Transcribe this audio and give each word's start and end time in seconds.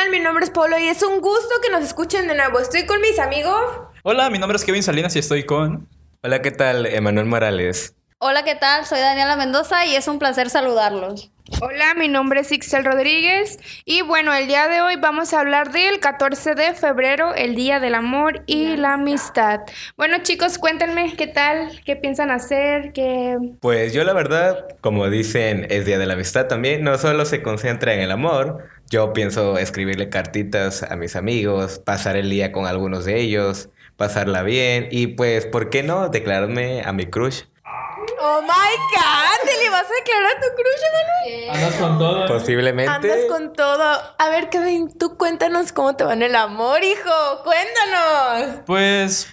tal? 0.00 0.10
Mi 0.10 0.20
nombre 0.20 0.44
es 0.44 0.50
Polo 0.50 0.78
y 0.78 0.88
es 0.88 1.02
un 1.02 1.20
gusto 1.20 1.54
que 1.62 1.70
nos 1.70 1.82
escuchen 1.82 2.28
de 2.28 2.34
nuevo. 2.34 2.58
Estoy 2.58 2.86
con 2.86 3.00
mis 3.00 3.18
amigos. 3.18 3.60
Hola, 4.02 4.30
mi 4.30 4.38
nombre 4.38 4.56
es 4.56 4.64
Kevin 4.64 4.82
Salinas 4.82 5.14
y 5.16 5.18
estoy 5.18 5.44
con... 5.44 5.88
Hola, 6.22 6.42
¿qué 6.42 6.50
tal? 6.50 6.86
Emanuel 6.86 7.26
Morales. 7.26 7.94
Hola, 8.18 8.44
¿qué 8.44 8.54
tal? 8.54 8.84
Soy 8.84 8.98
Daniela 8.98 9.36
Mendoza 9.36 9.86
y 9.86 9.96
es 9.96 10.06
un 10.06 10.18
placer 10.18 10.50
saludarlos. 10.50 11.30
Hola, 11.62 11.94
mi 11.94 12.06
nombre 12.06 12.40
es 12.40 12.52
Ixel 12.52 12.84
Rodríguez 12.84 13.58
y 13.84 14.02
bueno, 14.02 14.32
el 14.32 14.46
día 14.46 14.68
de 14.68 14.80
hoy 14.82 14.96
vamos 14.96 15.34
a 15.34 15.40
hablar 15.40 15.72
del 15.72 15.98
14 15.98 16.54
de 16.54 16.74
febrero, 16.74 17.34
el 17.34 17.54
Día 17.54 17.80
del 17.80 17.94
Amor 17.94 18.42
y 18.46 18.76
la 18.76 18.94
Amistad. 18.94 19.60
Bueno 19.96 20.18
chicos, 20.22 20.58
cuéntenme 20.58 21.16
qué 21.16 21.26
tal, 21.26 21.80
qué 21.84 21.96
piensan 21.96 22.30
hacer, 22.30 22.92
qué... 22.92 23.36
Pues 23.60 23.92
yo 23.92 24.04
la 24.04 24.12
verdad, 24.12 24.76
como 24.80 25.10
dicen, 25.10 25.66
es 25.70 25.84
Día 25.84 25.98
de 25.98 26.06
la 26.06 26.14
Amistad 26.14 26.46
también, 26.46 26.84
no 26.84 26.96
solo 26.98 27.24
se 27.24 27.42
concentra 27.42 27.94
en 27.94 28.00
el 28.00 28.12
amor, 28.12 28.68
yo 28.90 29.12
pienso 29.12 29.56
escribirle 29.56 30.10
cartitas 30.10 30.82
a 30.82 30.96
mis 30.96 31.14
amigos, 31.14 31.78
pasar 31.78 32.16
el 32.16 32.28
día 32.28 32.50
con 32.50 32.66
algunos 32.66 33.04
de 33.04 33.20
ellos, 33.20 33.68
pasarla 33.96 34.42
bien 34.42 34.88
y 34.90 35.06
pues, 35.06 35.46
¿por 35.46 35.70
qué 35.70 35.84
no 35.84 36.08
declararme 36.08 36.82
a 36.84 36.92
mi 36.92 37.06
crush? 37.06 37.42
Oh 38.20 38.42
my 38.42 38.48
god, 38.48 39.48
¿te 39.48 39.62
le 39.62 39.70
vas 39.70 39.84
a 39.84 39.94
declarar 39.94 40.36
a 40.36 40.40
tu 40.40 40.46
crush, 40.56 40.82
Emanuel? 40.90 41.50
Andas 41.50 41.74
con 41.76 41.98
todo. 41.98 42.26
Posiblemente. 42.26 42.90
Andas 42.90 43.24
con 43.28 43.52
todo. 43.52 44.14
A 44.18 44.28
ver, 44.28 44.50
Kevin, 44.50 44.90
tú 44.98 45.16
cuéntanos 45.16 45.72
cómo 45.72 45.94
te 45.94 46.04
va 46.04 46.14
en 46.14 46.22
el 46.22 46.34
amor, 46.34 46.82
hijo. 46.82 47.10
Cuéntanos. 47.44 48.60
Pues 48.66 49.28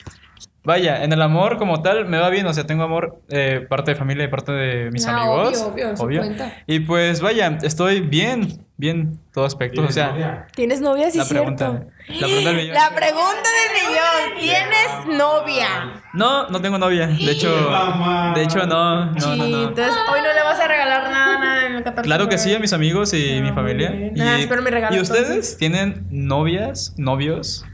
vaya, 0.67 1.02
en 1.03 1.13
el 1.13 1.21
amor 1.21 1.57
como 1.57 1.81
tal 1.81 2.05
me 2.07 2.20
va 2.20 2.30
bien, 2.30 2.45
o 2.45 2.53
sea, 2.53 2.67
tengo 2.67 2.84
amor 2.84 3.21
eh, 3.30 3.66
parte 3.70 3.91
de 3.91 3.95
familia 3.95 4.26
y 4.26 4.27
parte 4.27 4.52
de 4.52 4.91
mis 4.91 5.07
Ah, 5.07 5.16
amigos. 5.17 5.62
obvio, 5.62 5.93
obvio. 5.98 6.21
Y 6.67 6.81
pues 6.81 7.21
vaya, 7.21 7.57
estoy 7.63 8.02
bien, 8.02 8.66
bien, 8.76 9.17
todo 9.34 9.45
aspecto, 9.45 9.81
o 9.81 9.91
sea, 9.91 10.45
¿Tienes 10.53 10.81
novia? 10.81 11.09
Sí, 11.09 11.20
la 11.20 11.23
cierto. 11.23 11.55
pregunta, 11.55 11.85
la 12.09 12.27
pregunta 12.27 12.49
del 12.49 12.55
millón. 12.57 12.73
La 12.76 12.90
pregunta 12.93 13.49
del 13.57 13.73
millón. 13.79 14.40
¿Tienes 14.41 15.18
novia? 15.18 15.68
No, 16.13 16.49
no 16.49 16.62
tengo 16.62 16.77
novia, 16.77 17.07
de 17.07 17.32
hecho, 17.32 17.49
de 18.35 18.43
hecho 18.43 18.65
no, 18.68 19.05
no, 19.05 19.12
no, 19.13 19.20
Sí, 19.21 19.38
no. 19.40 19.63
entonces 19.70 19.93
hoy 20.12 20.20
no 20.21 20.34
le 20.34 20.43
vas 20.43 20.60
a 20.60 20.68
regalar 20.68 21.04
nada, 21.10 21.40
nada 21.40 21.65
en 21.65 21.76
el 21.76 21.84
14 21.84 22.05
Claro 22.05 22.27
que 22.27 22.38
sí, 22.38 22.54
a 22.54 22.60
mis 22.60 22.73
amigos 22.73 23.13
y 23.13 23.40
mi 23.41 23.49
Ah, 23.49 23.54
familia. 23.54 23.90
bien. 23.91 24.12
Y, 24.15 24.21
espero 24.41 24.62
mi 24.62 24.70
regalo, 24.70 24.95
¿y 24.95 24.99
ustedes 24.99 25.29
entonces. 25.29 25.57
tienen 25.57 26.05
novias, 26.12 26.93
novios? 26.98 27.65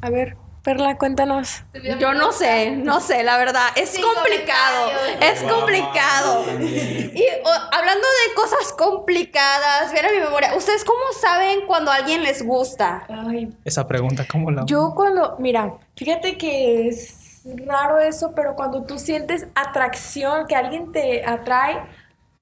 A 0.00 0.08
ver, 0.10 0.36
Perla, 0.68 0.98
cuéntanos. 0.98 1.64
Yo 1.98 2.12
no 2.12 2.30
sé, 2.30 2.72
no 2.72 3.00
sé, 3.00 3.24
la 3.24 3.38
verdad. 3.38 3.68
Es 3.74 3.88
Sin 3.88 4.04
complicado. 4.04 4.90
Es 5.18 5.42
complicado. 5.42 6.44
Y 6.60 7.24
o, 7.42 7.50
hablando 7.72 8.06
de 8.06 8.34
cosas 8.34 8.74
complicadas, 8.76 9.90
viene 9.94 10.08
a 10.08 10.12
mi 10.12 10.18
memoria. 10.18 10.54
¿Ustedes 10.54 10.84
cómo 10.84 11.00
saben 11.18 11.60
cuando 11.66 11.90
a 11.90 11.94
alguien 11.94 12.22
les 12.22 12.44
gusta? 12.44 13.06
Ay, 13.08 13.48
Esa 13.64 13.88
pregunta, 13.88 14.26
¿cómo 14.30 14.50
la 14.50 14.66
yo 14.66 14.92
cuando, 14.94 15.36
mira, 15.38 15.78
fíjate 15.96 16.36
que 16.36 16.88
es 16.88 17.40
raro 17.66 17.98
eso, 17.98 18.34
pero 18.36 18.54
cuando 18.54 18.84
tú 18.84 18.98
sientes 18.98 19.46
atracción, 19.54 20.46
que 20.46 20.54
alguien 20.54 20.92
te 20.92 21.24
atrae 21.24 21.80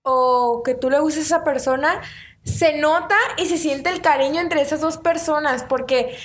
o 0.03 0.65
que 0.65 0.75
tú 0.75 0.91
le 0.91 0.99
gustas 0.99 1.23
a 1.23 1.27
esa 1.27 1.45
persona, 1.45 2.01
se 2.43 2.79
nota 2.79 3.17
y 3.37 3.47
se 3.47 3.59
siente 3.59 3.91
el 3.91 4.01
cariño 4.01 4.41
entre 4.41 4.63
esas 4.63 4.81
dos 4.81 4.99
personas, 4.99 5.65
porque 5.65 6.17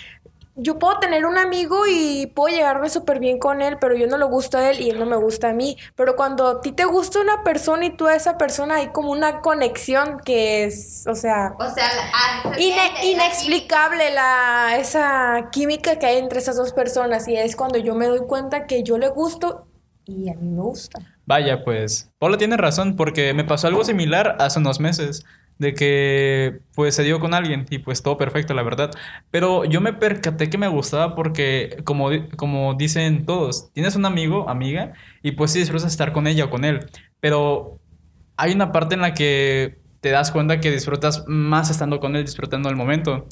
yo 0.56 0.78
puedo 0.80 1.00
tener 1.00 1.26
un 1.26 1.38
amigo 1.38 1.84
y 1.90 2.28
puedo 2.28 2.56
llegarme 2.56 2.90
súper 2.90 3.20
bien 3.20 3.40
con 3.40 3.62
él, 3.62 3.78
pero 3.80 3.96
yo 3.96 4.08
no 4.08 4.18
le 4.18 4.26
gusto 4.26 4.58
a 4.58 4.70
él 4.70 4.82
y 4.82 4.90
él 4.90 5.00
no 5.00 5.06
me 5.06 5.16
gusta 5.16 5.50
a 5.50 5.54
mí. 5.54 5.78
Pero 5.96 6.16
cuando 6.16 6.48
a 6.48 6.62
ti 6.62 6.72
te 6.72 6.86
gusta 6.86 7.22
una 7.22 7.44
persona 7.44 7.86
y 7.86 7.96
tú 7.96 8.08
a 8.08 8.16
esa 8.16 8.38
persona 8.38 8.76
hay 8.76 8.88
como 8.90 9.12
una 9.12 9.42
conexión 9.42 10.20
que 10.26 10.66
es, 10.66 11.06
o 11.08 11.16
sea, 11.16 11.54
O 11.60 11.70
sea, 11.70 11.88
la- 11.96 12.12
ah, 12.14 12.42
se 12.56 12.62
Ine- 12.62 12.74
siente 12.76 12.94
la 13.02 13.06
inexplicable 13.06 14.12
la, 14.14 14.78
esa 14.78 15.50
química 15.52 15.98
que 16.00 16.06
hay 16.06 16.18
entre 16.18 16.40
esas 16.40 16.56
dos 16.58 16.74
personas 16.74 17.28
y 17.28 17.36
es 17.38 17.56
cuando 17.56 17.78
yo 17.80 17.96
me 17.96 18.08
doy 18.08 18.22
cuenta 18.28 18.68
que 18.68 18.84
yo 18.84 18.98
le 18.98 19.10
gusto 19.10 19.68
y 20.06 20.30
a 20.30 20.34
mí 20.36 20.50
me 20.50 20.62
gusta. 20.62 21.00
Vaya, 21.26 21.64
pues, 21.64 22.12
Paula 22.20 22.38
tiene 22.38 22.58
razón, 22.58 22.96
porque 22.96 23.34
me 23.34 23.44
pasó 23.46 23.68
algo 23.68 23.84
similar 23.86 24.36
hace 24.40 24.60
unos 24.60 24.80
meses, 24.80 25.24
de 25.62 25.76
que 25.76 26.60
pues 26.74 26.96
se 26.96 27.04
dio 27.04 27.20
con 27.20 27.36
alguien 27.36 27.68
y 27.70 27.78
pues 27.78 28.02
todo 28.02 28.18
perfecto, 28.18 28.56
la 28.56 28.64
verdad. 28.64 28.90
Pero 29.30 29.64
yo 29.64 29.80
me 29.80 29.94
percaté 29.94 30.50
que 30.50 30.58
me 30.58 30.68
gustaba 30.68 31.16
porque, 31.16 31.78
como, 31.84 32.10
como 32.36 32.74
dicen 32.74 33.28
todos, 33.28 33.72
tienes 33.72 33.96
un 33.96 34.06
amigo, 34.06 34.50
amiga, 34.50 34.94
y 35.22 35.34
pues 35.34 35.52
sí 35.52 35.60
disfrutas 35.60 35.92
estar 35.92 36.14
con 36.14 36.26
ella 36.26 36.46
o 36.46 36.50
con 36.50 36.66
él. 36.66 36.88
Pero 37.20 37.80
hay 38.38 38.54
una 38.54 38.72
parte 38.72 38.96
en 38.96 39.02
la 39.02 39.14
que 39.14 39.78
te 40.02 40.10
das 40.10 40.32
cuenta 40.32 40.60
que 40.60 40.72
disfrutas 40.72 41.26
más 41.28 41.70
estando 41.70 42.00
con 42.00 42.16
él, 42.16 42.26
disfrutando 42.26 42.68
el 42.70 42.76
momento. 42.76 43.28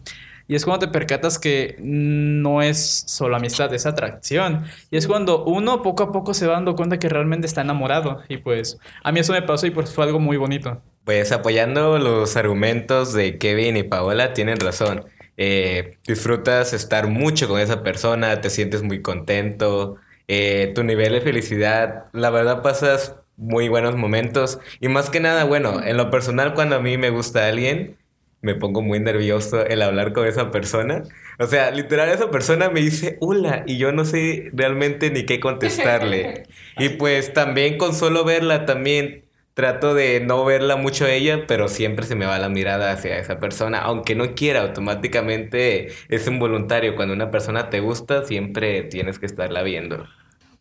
Y 0.47 0.53
es 0.55 0.65
cuando 0.65 0.85
te 0.85 0.91
percatas 0.91 1.39
que 1.39 1.77
no 1.79 2.61
es 2.61 3.05
solo 3.07 3.35
amistad, 3.37 3.73
es 3.73 3.87
atracción. 3.87 4.65
Y 4.91 4.97
es 4.97 5.07
cuando 5.07 5.45
uno 5.45 5.81
poco 5.81 6.03
a 6.03 6.11
poco 6.11 6.35
se 6.35 6.45
va 6.45 6.53
dando 6.53 6.75
cuenta 6.75 6.99
que 6.99 7.09
realmente 7.09 7.47
está 7.47 7.61
enamorado. 7.61 8.21
Y 8.29 8.37
pues 8.37 8.77
a 9.03 9.11
mí 9.11 9.19
eso 9.19 9.33
me 9.33 9.41
pasó 9.41 9.65
y 9.65 9.71
pues 9.71 9.91
fue 9.93 10.05
algo 10.05 10.19
muy 10.19 10.37
bonito. 10.37 10.81
Pues 11.09 11.31
apoyando 11.31 11.97
los 11.97 12.37
argumentos 12.37 13.13
de 13.13 13.39
Kevin 13.39 13.77
y 13.77 13.81
Paola, 13.81 14.35
tienen 14.35 14.59
razón. 14.59 15.05
Eh, 15.37 15.97
disfrutas 16.05 16.71
estar 16.71 17.07
mucho 17.07 17.47
con 17.47 17.59
esa 17.59 17.81
persona, 17.81 18.41
te 18.41 18.51
sientes 18.51 18.83
muy 18.83 19.01
contento, 19.01 19.95
eh, 20.27 20.71
tu 20.75 20.83
nivel 20.83 21.13
de 21.13 21.21
felicidad, 21.21 22.05
la 22.13 22.29
verdad 22.29 22.61
pasas 22.61 23.15
muy 23.37 23.69
buenos 23.69 23.95
momentos 23.95 24.59
y 24.79 24.87
más 24.87 25.09
que 25.09 25.19
nada, 25.19 25.45
bueno, 25.45 25.83
en 25.83 25.97
lo 25.97 26.11
personal 26.11 26.53
cuando 26.53 26.75
a 26.75 26.79
mí 26.79 26.99
me 26.99 27.09
gusta 27.09 27.47
alguien, 27.47 27.97
me 28.41 28.53
pongo 28.53 28.83
muy 28.83 28.99
nervioso 28.99 29.65
el 29.65 29.81
hablar 29.81 30.13
con 30.13 30.27
esa 30.27 30.51
persona. 30.51 31.01
O 31.39 31.47
sea, 31.47 31.71
literal 31.71 32.09
esa 32.09 32.29
persona 32.29 32.69
me 32.69 32.81
dice 32.81 33.17
hola 33.19 33.63
y 33.65 33.79
yo 33.79 33.91
no 33.91 34.05
sé 34.05 34.51
realmente 34.53 35.09
ni 35.09 35.25
qué 35.25 35.39
contestarle. 35.39 36.43
Y 36.77 36.89
pues 36.89 37.33
también 37.33 37.77
con 37.79 37.95
solo 37.95 38.23
verla 38.23 38.65
también 38.65 39.25
trato 39.59 39.93
de 39.93 40.21
no 40.21 40.45
verla 40.45 40.77
mucho 40.77 41.03
a 41.03 41.11
ella, 41.11 41.43
pero 41.45 41.67
siempre 41.67 42.05
se 42.05 42.15
me 42.15 42.25
va 42.25 42.39
la 42.39 42.47
mirada 42.47 42.93
hacia 42.93 43.17
esa 43.17 43.39
persona, 43.39 43.81
aunque 43.81 44.15
no 44.15 44.33
quiera, 44.33 44.61
automáticamente 44.61 45.87
es 46.07 46.27
involuntario. 46.27 46.95
Cuando 46.95 47.13
una 47.13 47.29
persona 47.29 47.69
te 47.69 47.81
gusta, 47.81 48.23
siempre 48.23 48.83
tienes 48.83 49.19
que 49.19 49.25
estarla 49.25 49.61
viendo. 49.61 50.07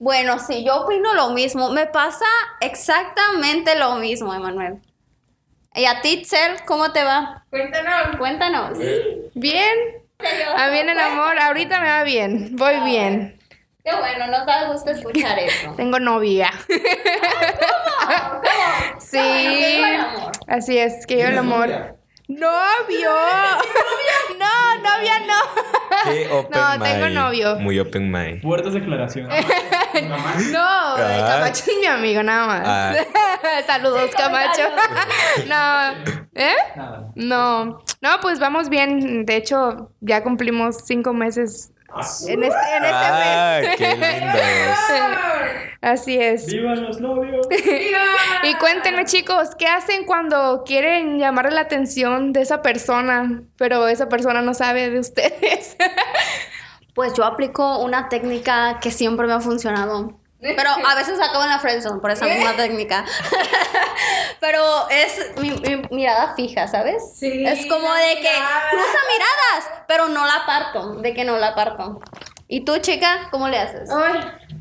Bueno, 0.00 0.40
sí, 0.40 0.64
yo 0.64 0.82
opino 0.82 1.14
lo 1.14 1.30
mismo. 1.30 1.70
Me 1.70 1.86
pasa 1.86 2.26
exactamente 2.60 3.78
lo 3.78 3.94
mismo, 3.94 4.34
Emanuel. 4.34 4.78
¿Y 5.76 5.84
a 5.84 6.00
ti, 6.00 6.22
Tzel, 6.22 6.64
cómo 6.66 6.90
te 6.90 7.04
va? 7.04 7.44
Cuéntanos. 7.50 8.16
Cuéntanos. 8.16 8.78
Bien. 9.34 9.78
A 10.56 10.70
mí 10.72 10.78
en 10.78 10.88
el 10.88 10.98
amor, 10.98 11.38
ahorita 11.38 11.78
me 11.80 11.86
va 11.86 12.02
bien, 12.02 12.56
voy 12.56 12.80
bien. 12.80 13.38
Qué 13.84 13.94
bueno, 13.94 14.26
nos 14.26 14.44
da 14.44 14.64
gusto 14.72 14.90
escuchar 14.90 15.38
eso. 15.38 15.72
Tengo 15.76 16.00
novia. 16.00 16.50
Sí. 19.10 19.80
Así 20.46 20.78
es, 20.78 21.06
que 21.06 21.18
yo 21.18 21.26
el 21.28 21.38
amor. 21.38 21.68
¡Novio! 22.28 23.10
No, 24.38 24.76
novia 24.76 25.18
no. 25.26 26.12
Qué 26.12 26.28
open 26.32 26.50
No, 26.60 26.84
tengo 26.84 27.04
mind. 27.06 27.14
novio. 27.14 27.56
Muy 27.56 27.80
open 27.80 28.10
mind. 28.10 28.40
Fuertes 28.42 28.72
declaraciones. 28.74 29.44
No, 30.52 30.60
Ah. 30.60 31.26
Camacho 31.28 31.64
es 31.66 31.76
mi 31.80 31.86
amigo, 31.86 32.22
nada 32.22 32.46
más. 32.46 32.62
Ah. 32.64 32.94
Saludos, 33.66 34.10
Camacho. 34.16 34.62
no, 35.48 36.14
¿eh? 36.34 36.54
Nada. 36.76 37.10
No, 37.16 37.78
no, 38.00 38.20
pues 38.22 38.38
vamos 38.38 38.68
bien. 38.68 39.24
De 39.26 39.36
hecho, 39.36 39.90
ya 40.00 40.22
cumplimos 40.22 40.84
cinco 40.86 41.12
meses 41.12 41.72
en 42.28 42.44
este, 42.44 42.76
en 42.76 42.84
este 42.84 42.90
Ah, 42.92 43.60
mes. 43.62 43.76
qué 43.76 43.96
lindos. 43.96 44.40
Así 45.80 46.18
es. 46.20 46.46
¡Vivan 46.46 46.82
los 46.84 47.00
novios! 47.00 47.46
Y 48.44 48.54
cuéntenme, 48.54 49.04
chicos, 49.04 49.50
¿qué 49.58 49.66
hacen 49.66 50.04
cuando 50.04 50.62
quieren 50.64 51.18
llamarle 51.18 51.50
la 51.52 51.62
atención 51.62 52.32
de 52.32 52.42
esa 52.42 52.62
persona, 52.62 53.42
pero 53.56 53.88
esa 53.88 54.08
persona 54.08 54.42
no 54.42 54.54
sabe 54.54 54.90
de 54.90 55.00
ustedes? 55.00 55.76
Pues 56.94 57.14
yo 57.14 57.24
aplico 57.24 57.78
una 57.78 58.08
técnica 58.08 58.80
que 58.80 58.90
siempre 58.90 59.28
me 59.28 59.32
ha 59.34 59.38
funcionado. 59.40 60.18
Pero 60.40 60.70
a 60.70 60.94
veces 60.94 61.18
acabo 61.20 61.42
en 61.44 61.50
la 61.50 61.58
friendzone 61.58 62.00
por 62.00 62.10
esa 62.12 62.26
misma 62.26 62.54
técnica. 62.54 63.04
Pero 64.40 64.88
es 64.88 65.32
mi, 65.38 65.50
mi 65.50 65.82
mirada 65.90 66.34
fija, 66.34 66.68
¿sabes? 66.68 67.02
Sí, 67.16 67.44
Es 67.44 67.66
como 67.66 67.92
de 67.92 68.14
que 68.16 68.20
mirada. 68.30 68.70
cruza 68.70 68.98
miradas, 69.12 69.82
pero 69.88 70.08
no 70.08 70.24
la 70.26 70.46
parto. 70.46 70.94
De 71.00 71.12
que 71.12 71.24
no 71.24 71.36
la 71.38 71.54
parto. 71.56 72.00
¿Y 72.46 72.64
tú, 72.64 72.78
chica, 72.78 73.28
cómo 73.32 73.48
le 73.48 73.58
haces? 73.58 73.90
Ay, 73.90 74.20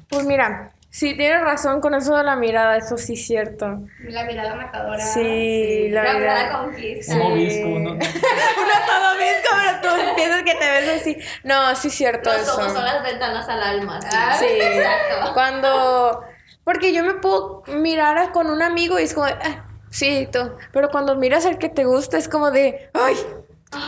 pues 0.09 0.25
mira, 0.25 0.71
sí 0.89 1.15
tienes 1.15 1.41
razón 1.41 1.81
con 1.81 1.93
eso 1.93 2.15
de 2.15 2.23
la 2.23 2.35
mirada, 2.35 2.77
eso 2.77 2.97
sí 2.97 3.13
es 3.13 3.25
cierto. 3.25 3.79
La 3.99 4.23
mirada 4.25 4.55
matadora. 4.55 4.99
Sí, 5.05 5.89
la 5.89 6.03
La 6.03 6.13
mirada. 6.13 6.43
mirada 6.43 6.59
conquista. 6.63 7.17
¿Cómo 7.17 7.35
ves? 7.35 7.59
¿Cómo 7.63 7.79
no? 7.79 7.91
Uno 7.91 7.99
todo 7.99 9.15
mismo, 9.15 9.49
pero 9.81 9.81
tú 9.81 10.15
piensas 10.15 10.43
que 10.43 10.55
te 10.55 10.69
ves 10.69 11.01
así. 11.01 11.17
No, 11.43 11.75
sí 11.75 11.87
es 11.89 11.93
cierto 11.93 12.31
Los 12.31 12.41
eso. 12.43 12.53
ojos 12.57 12.73
son 12.73 12.83
las 12.85 13.03
ventanas 13.03 13.47
al 13.49 13.61
alma. 13.63 13.99
¿sí? 14.01 14.07
Sí, 14.39 14.45
Exacto. 14.61 15.33
cuando... 15.33 16.21
Porque 16.63 16.91
yo 16.93 17.03
me 17.03 17.13
puedo 17.13 17.63
mirar 17.67 18.17
a- 18.17 18.31
con 18.33 18.47
un 18.49 18.61
amigo 18.61 18.99
y 18.99 19.03
es 19.03 19.13
como, 19.13 19.25
"Ah, 19.27 19.65
sí, 19.89 20.27
tú. 20.31 20.51
Pero 20.73 20.89
cuando 20.89 21.15
miras 21.15 21.45
al 21.45 21.57
que 21.57 21.69
te 21.69 21.85
gusta 21.85 22.17
es 22.17 22.27
como 22.27 22.51
de, 22.51 22.89
ay, 22.93 23.15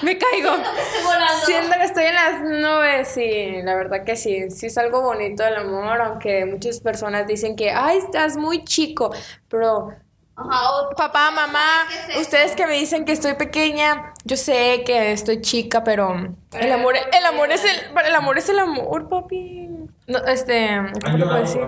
Me 0.03 0.17
caigo. 0.17 0.49
Estoy 0.55 1.03
volando. 1.05 1.45
Siento 1.45 1.71
que 1.77 1.83
estoy 1.83 2.03
en 2.05 2.15
las 2.15 2.41
nubes, 2.41 3.07
sí, 3.07 3.61
la 3.63 3.75
verdad 3.75 4.03
que 4.03 4.15
sí, 4.17 4.49
sí 4.51 4.65
es 4.67 4.77
algo 4.77 5.01
bonito 5.01 5.43
el 5.45 5.55
amor, 5.55 6.01
aunque 6.01 6.45
muchas 6.45 6.79
personas 6.81 7.25
dicen 7.27 7.55
que, 7.55 7.71
ay, 7.71 7.97
estás 7.99 8.35
muy 8.37 8.63
chico, 8.65 9.13
pero 9.47 9.89
Ajá, 10.35 10.71
o- 10.71 10.89
papá, 10.95 11.31
mamá, 11.31 11.85
ustedes 12.19 12.55
que 12.55 12.65
me 12.65 12.73
dicen 12.73 13.03
que 13.05 13.11
estoy 13.13 13.33
pequeña, 13.33 14.13
yo 14.25 14.37
sé 14.37 14.83
que 14.85 15.11
estoy 15.11 15.41
chica, 15.41 15.83
pero 15.83 16.13
el 16.53 16.71
amor, 16.71 16.95
el 16.97 17.25
amor 17.25 17.51
es 17.51 17.63
el, 17.63 17.97
el 18.05 18.15
amor 18.15 18.37
es 18.37 18.47
el 18.49 18.59
amor, 18.59 19.09
papi. 19.09 19.69
No, 20.07 20.19
este, 20.25 20.77
¿cómo 21.03 21.17
lo 21.17 21.25
puedo 21.27 21.41
decir? 21.41 21.61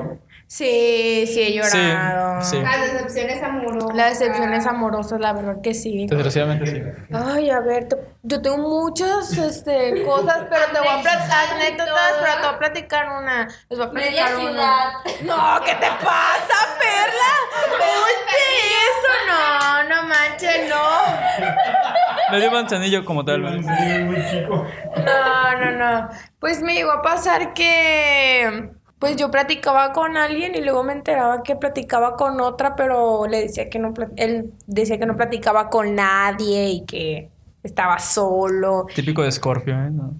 Sí, 0.53 1.23
sí 1.27 1.41
he 1.43 1.53
llorado. 1.53 2.41
sí. 2.41 2.59
Las 2.61 2.81
decepciones 2.91 3.41
amorosas. 3.41 3.95
Las 3.95 4.19
decepciones 4.19 4.67
amorosas, 4.67 5.19
la 5.21 5.31
verdad 5.31 5.61
que 5.63 5.73
sí. 5.73 6.07
Desgraciadamente 6.07 6.65
sí. 6.69 6.81
Ay, 7.13 7.49
a 7.49 7.61
ver, 7.61 7.87
te- 7.87 7.95
yo 8.23 8.41
tengo 8.41 8.57
muchas 8.57 9.31
este, 9.37 10.03
cosas, 10.03 10.47
pero 10.49 10.65
te 10.73 10.79
voy 10.79 10.89
a 10.89 11.01
platicar 11.01 11.53
anécdotas, 11.55 12.13
pero 12.19 12.33
te 12.33 12.39
voy 12.47 12.55
a 12.55 12.59
platicar 12.59 13.07
una. 13.21 13.47
Les 13.69 13.79
voy 13.79 13.87
a 13.87 13.91
Media 13.93 14.25
platicar 14.25 14.35
una. 14.51 15.01
ciudad. 15.05 15.23
No, 15.23 15.63
¿qué 15.63 15.73
te 15.75 15.87
pasa, 16.03 16.57
Perla? 16.81 17.33
Oye, 17.79 18.67
eso 18.89 19.11
no, 19.29 19.83
no 19.89 20.03
manches, 20.09 20.69
no. 20.69 22.31
Medio 22.33 22.51
manzanillo 22.51 23.05
como 23.05 23.23
tal. 23.23 23.39
muy 23.39 24.25
chico. 24.29 24.65
No, 24.97 25.57
no, 25.57 25.71
no. 25.71 26.09
Pues 26.41 26.61
me 26.61 26.73
llegó 26.73 26.91
a 26.91 27.01
pasar 27.01 27.53
que 27.53 28.69
pues 29.01 29.15
yo 29.15 29.31
platicaba 29.31 29.93
con 29.93 30.15
alguien 30.15 30.53
y 30.53 30.61
luego 30.61 30.83
me 30.83 30.93
enteraba 30.93 31.41
que 31.41 31.55
platicaba 31.55 32.15
con 32.15 32.39
otra, 32.39 32.75
pero 32.75 33.25
le 33.25 33.41
decía 33.41 33.67
que 33.67 33.79
no 33.79 33.95
él 34.15 34.53
decía 34.67 34.99
que 34.99 35.07
no 35.07 35.17
platicaba 35.17 35.69
con 35.69 35.95
nadie 35.95 36.69
y 36.69 36.85
que 36.85 37.31
estaba 37.63 37.97
solo. 37.97 38.85
Típico 38.93 39.23
de 39.23 39.31
Scorpio, 39.31 39.73
¿eh? 39.73 39.89
No. 39.89 40.13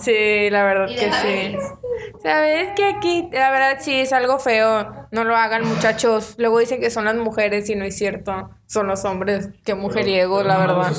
Sí, 0.00 0.50
la 0.50 0.62
verdad 0.62 0.88
¿Y 0.90 0.96
que 0.96 1.10
sí. 1.10 1.56
Sabes 2.22 2.68
que 2.76 2.84
aquí, 2.84 3.30
la 3.32 3.50
verdad 3.50 3.78
sí 3.80 3.94
es 3.94 4.12
algo 4.12 4.38
feo. 4.38 5.06
No 5.10 5.24
lo 5.24 5.34
hagan, 5.34 5.66
muchachos. 5.66 6.34
Luego 6.36 6.58
dicen 6.58 6.80
que 6.80 6.90
son 6.90 7.06
las 7.06 7.16
mujeres 7.16 7.70
y 7.70 7.76
no 7.76 7.84
es 7.86 7.96
cierto. 7.96 8.50
Son 8.66 8.86
los 8.86 9.06
hombres. 9.06 9.48
Qué 9.64 9.74
mujeriego, 9.74 10.42
la 10.42 10.58
verdad. 10.58 10.92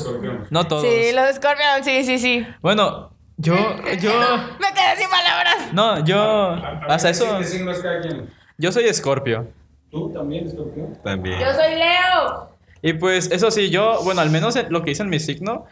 No 0.50 0.66
todos. 0.66 0.82
Sí, 0.82 1.12
los 1.14 1.36
Scorpion, 1.36 1.84
sí, 1.84 2.04
sí, 2.04 2.18
sí. 2.18 2.46
Bueno, 2.60 3.12
yo, 3.40 3.54
yo, 4.00 4.12
Me 4.60 4.68
quedé 4.74 4.96
sin 4.96 5.10
palabras. 5.10 5.72
no, 5.72 6.04
yo, 6.04 6.54
hasta 6.88 7.10
eso, 7.10 7.38
¿Qué 7.38 7.44
signo 7.44 7.70
es 7.70 7.78
cada 7.80 8.00
quien? 8.00 8.28
yo 8.58 8.72
soy 8.72 8.92
Scorpio. 8.92 9.48
¿Tú 9.90 10.12
también, 10.12 10.46
escorpión? 10.46 10.96
También. 11.02 11.40
Yo 11.40 11.52
soy 11.52 11.74
Leo. 11.74 12.50
Y 12.82 12.92
pues, 12.94 13.30
eso 13.30 13.50
sí, 13.50 13.70
yo, 13.70 14.00
bueno, 14.04 14.20
al 14.20 14.30
menos 14.30 14.56
lo 14.68 14.82
que 14.82 14.92
hice 14.92 15.02
en 15.02 15.08
mi 15.08 15.18
signo, 15.18 15.66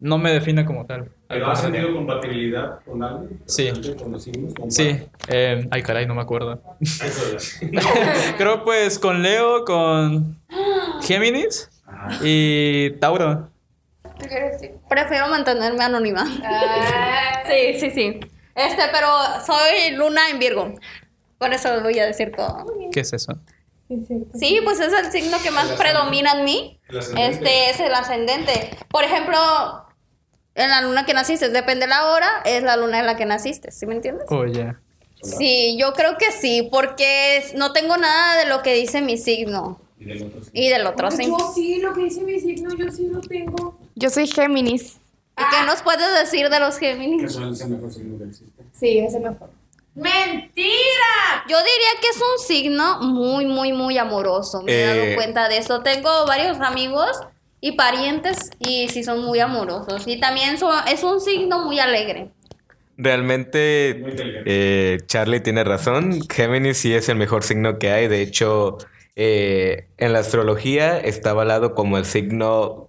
no 0.00 0.18
me 0.18 0.32
define 0.32 0.64
como 0.64 0.86
tal. 0.86 1.10
¿Pero 1.28 1.50
has 1.50 1.60
sentido 1.60 1.92
compatibilidad 1.92 2.80
con 2.84 3.02
alguien? 3.02 3.42
Sí. 3.46 3.70
Con 4.00 4.12
los 4.12 4.22
signos. 4.22 4.54
con 4.54 4.70
Sí, 4.70 4.96
eh, 5.28 5.68
ay 5.70 5.82
caray, 5.82 6.06
no 6.06 6.14
me 6.14 6.22
acuerdo. 6.22 6.62
Creo 8.38 8.64
pues 8.64 8.98
con 8.98 9.22
Leo, 9.22 9.64
con 9.64 10.38
Géminis 11.02 11.70
y 12.22 12.90
Tauro. 12.92 13.50
Prefiero 14.88 15.28
mantenerme 15.28 15.84
anónima. 15.84 16.24
Ah, 16.44 17.42
Sí, 17.46 17.78
sí, 17.80 17.90
sí. 17.90 18.20
Este, 18.54 18.82
pero 18.92 19.08
soy 19.46 19.92
luna 19.92 20.28
en 20.30 20.38
Virgo. 20.38 20.74
Con 21.38 21.52
eso 21.52 21.72
les 21.72 21.82
voy 21.82 21.98
a 21.98 22.06
decir 22.06 22.32
todo. 22.36 22.66
¿Qué 22.92 23.00
es 23.00 23.12
eso? 23.12 23.38
Sí, 24.38 24.60
pues 24.64 24.80
es 24.80 24.92
el 24.92 25.10
signo 25.10 25.38
que 25.42 25.50
más 25.50 25.66
predomina 25.72 26.32
en 26.32 26.44
mí. 26.44 26.80
El 26.88 26.98
ascendente. 26.98 27.30
Este 27.30 27.70
es 27.70 27.80
el 27.80 27.94
ascendente. 27.94 28.70
Por 28.90 29.04
ejemplo, 29.04 29.38
en 30.54 30.68
la 30.70 30.82
luna 30.82 31.06
que 31.06 31.14
naciste, 31.14 31.48
depende 31.48 31.86
de 31.86 31.90
la 31.90 32.10
hora, 32.10 32.28
es 32.44 32.62
la 32.62 32.76
luna 32.76 32.98
en 32.98 33.06
la 33.06 33.16
que 33.16 33.24
naciste, 33.24 33.70
¿sí 33.70 33.86
me 33.86 33.94
entiendes? 33.94 34.26
Oye. 34.30 34.74
Sí, 35.22 35.76
yo 35.80 35.94
creo 35.94 36.16
que 36.18 36.30
sí, 36.32 36.68
porque 36.70 37.44
no 37.56 37.72
tengo 37.72 37.96
nada 37.96 38.36
de 38.42 38.48
lo 38.48 38.62
que 38.62 38.74
dice 38.74 39.00
mi 39.00 39.16
signo 39.18 39.80
Y 39.98 40.04
del 40.06 40.22
otro 40.22 40.40
signo. 40.42 40.50
y 40.52 40.68
del 40.68 40.86
otro 40.86 41.10
sí. 41.10 41.26
Yo 41.26 41.52
sí, 41.54 41.80
lo 41.80 41.92
que 41.94 42.02
dice 42.04 42.20
mi 42.22 42.38
signo, 42.38 42.70
yo 42.76 42.90
sí 42.90 43.06
lo 43.08 43.20
tengo. 43.20 43.78
Yo 43.98 44.10
soy 44.10 44.26
Géminis. 44.26 44.98
¿Y 45.36 45.42
qué 45.50 45.66
nos 45.66 45.82
puedes 45.82 46.06
decir 46.20 46.48
de 46.48 46.60
los 46.60 46.76
Que 46.78 46.92
Géminis? 46.92 47.32
son 47.32 47.54
el 47.54 47.68
mejor 47.68 47.92
signo 47.92 48.18
que 48.18 48.24
existe. 48.24 48.62
Sí, 48.72 48.98
ese 48.98 49.20
mejor. 49.20 49.50
¡Mentira! 49.94 51.44
Yo 51.48 51.56
diría 51.58 52.00
que 52.00 52.08
es 52.08 52.16
un 52.16 52.46
signo 52.46 53.00
muy, 53.00 53.46
muy, 53.46 53.72
muy 53.72 53.98
amoroso. 53.98 54.62
Me 54.62 54.72
he 54.72 54.86
dado 54.86 55.00
Eh. 55.02 55.14
cuenta 55.16 55.48
de 55.48 55.58
eso. 55.58 55.82
Tengo 55.82 56.26
varios 56.26 56.60
amigos 56.60 57.10
y 57.60 57.72
parientes 57.72 58.50
y 58.60 58.88
sí 58.88 59.02
son 59.02 59.24
muy 59.24 59.40
amorosos. 59.40 60.06
Y 60.06 60.20
también 60.20 60.58
son- 60.58 60.86
es 60.88 61.02
un 61.02 61.20
signo 61.20 61.64
muy 61.64 61.80
alegre. 61.80 62.30
Realmente, 62.96 63.96
Muy 64.00 64.10
inteligente. 64.10 64.44
eh, 64.46 64.98
Charlie 65.06 65.40
tiene 65.40 65.62
razón. 65.64 66.20
Géminis 66.28 66.78
sí 66.78 66.94
es 66.94 67.08
el 67.08 67.16
mejor 67.16 67.42
signo 67.44 67.78
que 67.78 67.90
hay. 67.92 68.08
De 68.08 68.22
hecho, 68.22 68.78
eh, 69.16 69.88
en 69.98 70.12
la 70.12 70.20
astrología 70.20 70.98
está 70.98 71.30
avalado 71.30 71.74
como 71.74 71.96
el 71.98 72.04
signo 72.04 72.87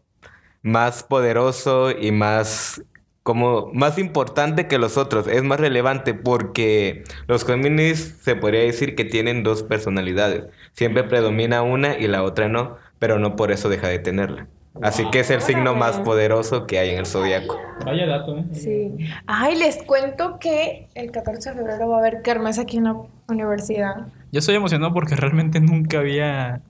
más 0.61 1.03
poderoso 1.03 1.91
y 1.91 2.11
más 2.11 2.81
como 3.23 3.69
más 3.73 4.00
importante 4.00 4.67
que 4.67 4.79
los 4.79 4.97
otros. 4.97 5.27
Es 5.27 5.44
más 5.44 5.59
relevante 5.59 6.13
porque 6.13 7.03
los 7.27 7.45
Géminis 7.45 8.17
se 8.21 8.35
podría 8.35 8.61
decir 8.61 8.95
que 8.95 9.06
tienen 9.06 9.44
dos 9.44 9.63
personalidades. 9.63 10.45
Siempre 10.73 11.03
predomina 11.03 11.61
una 11.61 11.97
y 11.97 12.07
la 12.07 12.23
otra 12.23 12.47
no, 12.47 12.77
pero 12.97 13.19
no 13.19 13.35
por 13.35 13.51
eso 13.51 13.69
deja 13.69 13.88
de 13.88 14.00
tenerla. 14.00 14.47
Así 14.81 15.09
que 15.11 15.19
es 15.19 15.29
el 15.29 15.41
signo 15.41 15.75
más 15.75 16.00
poderoso 16.00 16.65
que 16.65 16.79
hay 16.79 16.91
en 16.91 17.00
el 17.00 17.06
zodiaco. 17.06 17.57
Vaya 17.85 18.06
dato, 18.06 18.38
¿eh? 18.38 18.45
Sí. 18.53 18.95
Ay, 19.25 19.57
les 19.57 19.83
cuento 19.83 20.39
que 20.39 20.88
el 20.95 21.11
14 21.11 21.51
de 21.51 21.56
febrero 21.57 21.89
va 21.89 21.97
a 21.97 22.00
haber 22.00 22.21
kermés 22.21 22.59
aquí 22.59 22.77
en 22.77 22.85
la 22.85 22.95
universidad. 23.27 24.07
Yo 24.31 24.39
estoy 24.39 24.56
emocionado 24.56 24.94
porque 24.94 25.15
realmente 25.15 25.59
nunca 25.59 26.00
había... 26.00 26.61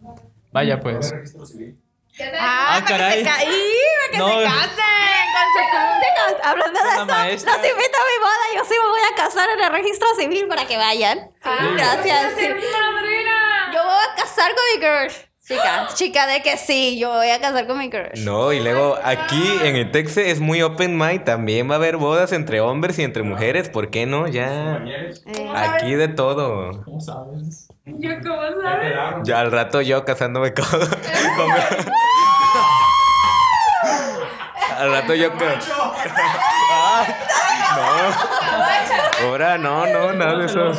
Vaya 0.51 0.79
pues. 0.79 1.13
Ah, 2.39 2.81
caray. 2.87 3.23
¡Para 3.23 3.37
que 3.39 4.17
No. 4.17 4.27
se 4.39 4.43
casen! 4.45 4.79
Con 5.33 5.45
su. 5.53 6.41
Hablando 6.43 6.79
de 6.79 6.85
Una 6.85 6.95
eso, 6.95 7.05
maestra. 7.05 7.53
los 7.57 7.65
invito 7.65 7.97
a 7.97 8.05
mi 8.05 8.19
boda. 8.19 8.55
Yo 8.55 8.65
sí 8.65 8.73
me 8.81 8.87
voy 8.89 9.01
a 9.11 9.15
casar 9.15 9.49
en 9.49 9.63
el 9.63 9.71
registro 9.71 10.07
civil 10.17 10.47
para 10.47 10.65
que 10.65 10.77
vayan. 10.77 11.31
Ah, 11.43 11.57
Gracias. 11.75 12.33
sí. 12.37 12.47
madrina! 12.47 13.71
Yo 13.73 13.83
voy 13.83 13.93
a 14.11 14.15
casar 14.21 14.51
con 14.53 14.63
mi 14.73 14.79
crush. 14.85 15.23
Chica, 15.47 15.87
chica 15.95 16.27
de 16.27 16.43
que 16.43 16.57
sí, 16.57 16.99
yo 16.99 17.09
voy 17.11 17.29
a 17.31 17.39
casar 17.41 17.65
con 17.65 17.79
mi 17.79 17.89
crush. 17.89 18.19
No, 18.23 18.53
y 18.53 18.59
luego 18.59 18.99
aquí 19.03 19.59
en 19.63 19.75
el 19.77 19.89
Texe 19.91 20.29
es 20.29 20.39
muy 20.39 20.61
open 20.61 20.95
mind. 20.95 21.23
También 21.23 21.67
va 21.67 21.73
a 21.73 21.77
haber 21.77 21.97
bodas 21.97 22.31
entre 22.33 22.61
hombres 22.61 22.99
y 22.99 23.03
entre 23.03 23.23
mujeres. 23.23 23.67
¿Por 23.69 23.89
qué 23.89 24.05
no? 24.05 24.27
Ya. 24.27 24.77
Eh, 24.85 25.49
Aquí 25.55 25.95
de 25.95 26.07
todo. 26.09 26.83
¿Cómo 26.83 26.99
sabes? 27.01 27.67
Yo, 27.97 28.09
¿cómo 28.23 28.41
sabes? 28.61 28.93
Ya 29.23 29.39
al 29.39 29.51
rato 29.51 29.81
yo 29.81 30.05
casándome 30.05 30.53
con. 30.53 30.65
con- 30.65 30.79
al 34.77 34.91
rato 34.91 35.15
yo 35.15 35.31
con. 35.31 35.47
Ay, 36.71 37.15
no. 37.75 37.81
Ahora 39.27 39.57
no, 39.57 39.85
no, 39.87 40.13
nada 40.13 40.37
de 40.37 40.45
eso. 40.45 40.71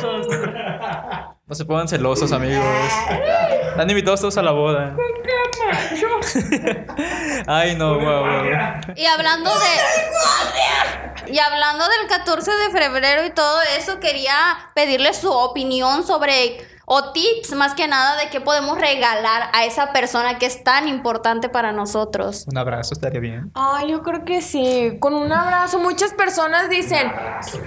No 1.45 1.53
se 1.55 1.65
pongan 1.65 1.87
celosos, 1.87 2.31
amigos. 2.31 2.65
Están 3.69 3.89
invitados 3.89 4.21
todos 4.21 4.37
a 4.37 4.41
la 4.41 4.51
boda. 4.51 4.95
Ay, 7.47 7.75
no, 7.75 7.99
guau, 7.99 8.23
guau. 8.23 8.45
Y 8.95 9.05
hablando 9.05 9.51
de. 9.51 11.31
Y 11.33 11.39
hablando 11.39 11.85
del 11.87 12.07
14 12.09 12.51
de 12.51 12.69
febrero 12.71 13.25
y 13.25 13.29
todo 13.31 13.61
eso, 13.77 13.99
quería 13.99 14.33
pedirle 14.73 15.13
su 15.13 15.31
opinión 15.31 16.05
sobre 16.05 16.57
o 16.93 17.13
tips 17.13 17.53
más 17.53 17.73
que 17.73 17.87
nada 17.87 18.17
de 18.17 18.29
qué 18.29 18.41
podemos 18.41 18.77
regalar 18.77 19.49
a 19.53 19.63
esa 19.63 19.93
persona 19.93 20.37
que 20.39 20.45
es 20.45 20.61
tan 20.61 20.89
importante 20.89 21.47
para 21.47 21.71
nosotros. 21.71 22.45
Un 22.51 22.57
abrazo 22.57 22.93
estaría 22.93 23.21
bien. 23.21 23.49
Ay, 23.53 23.91
yo 23.91 24.03
creo 24.03 24.25
que 24.25 24.41
sí. 24.41 24.97
Con 24.99 25.13
un 25.13 25.31
abrazo, 25.31 25.79
muchas 25.79 26.13
personas 26.13 26.69
dicen. 26.69 27.07
Abrazo, 27.07 27.61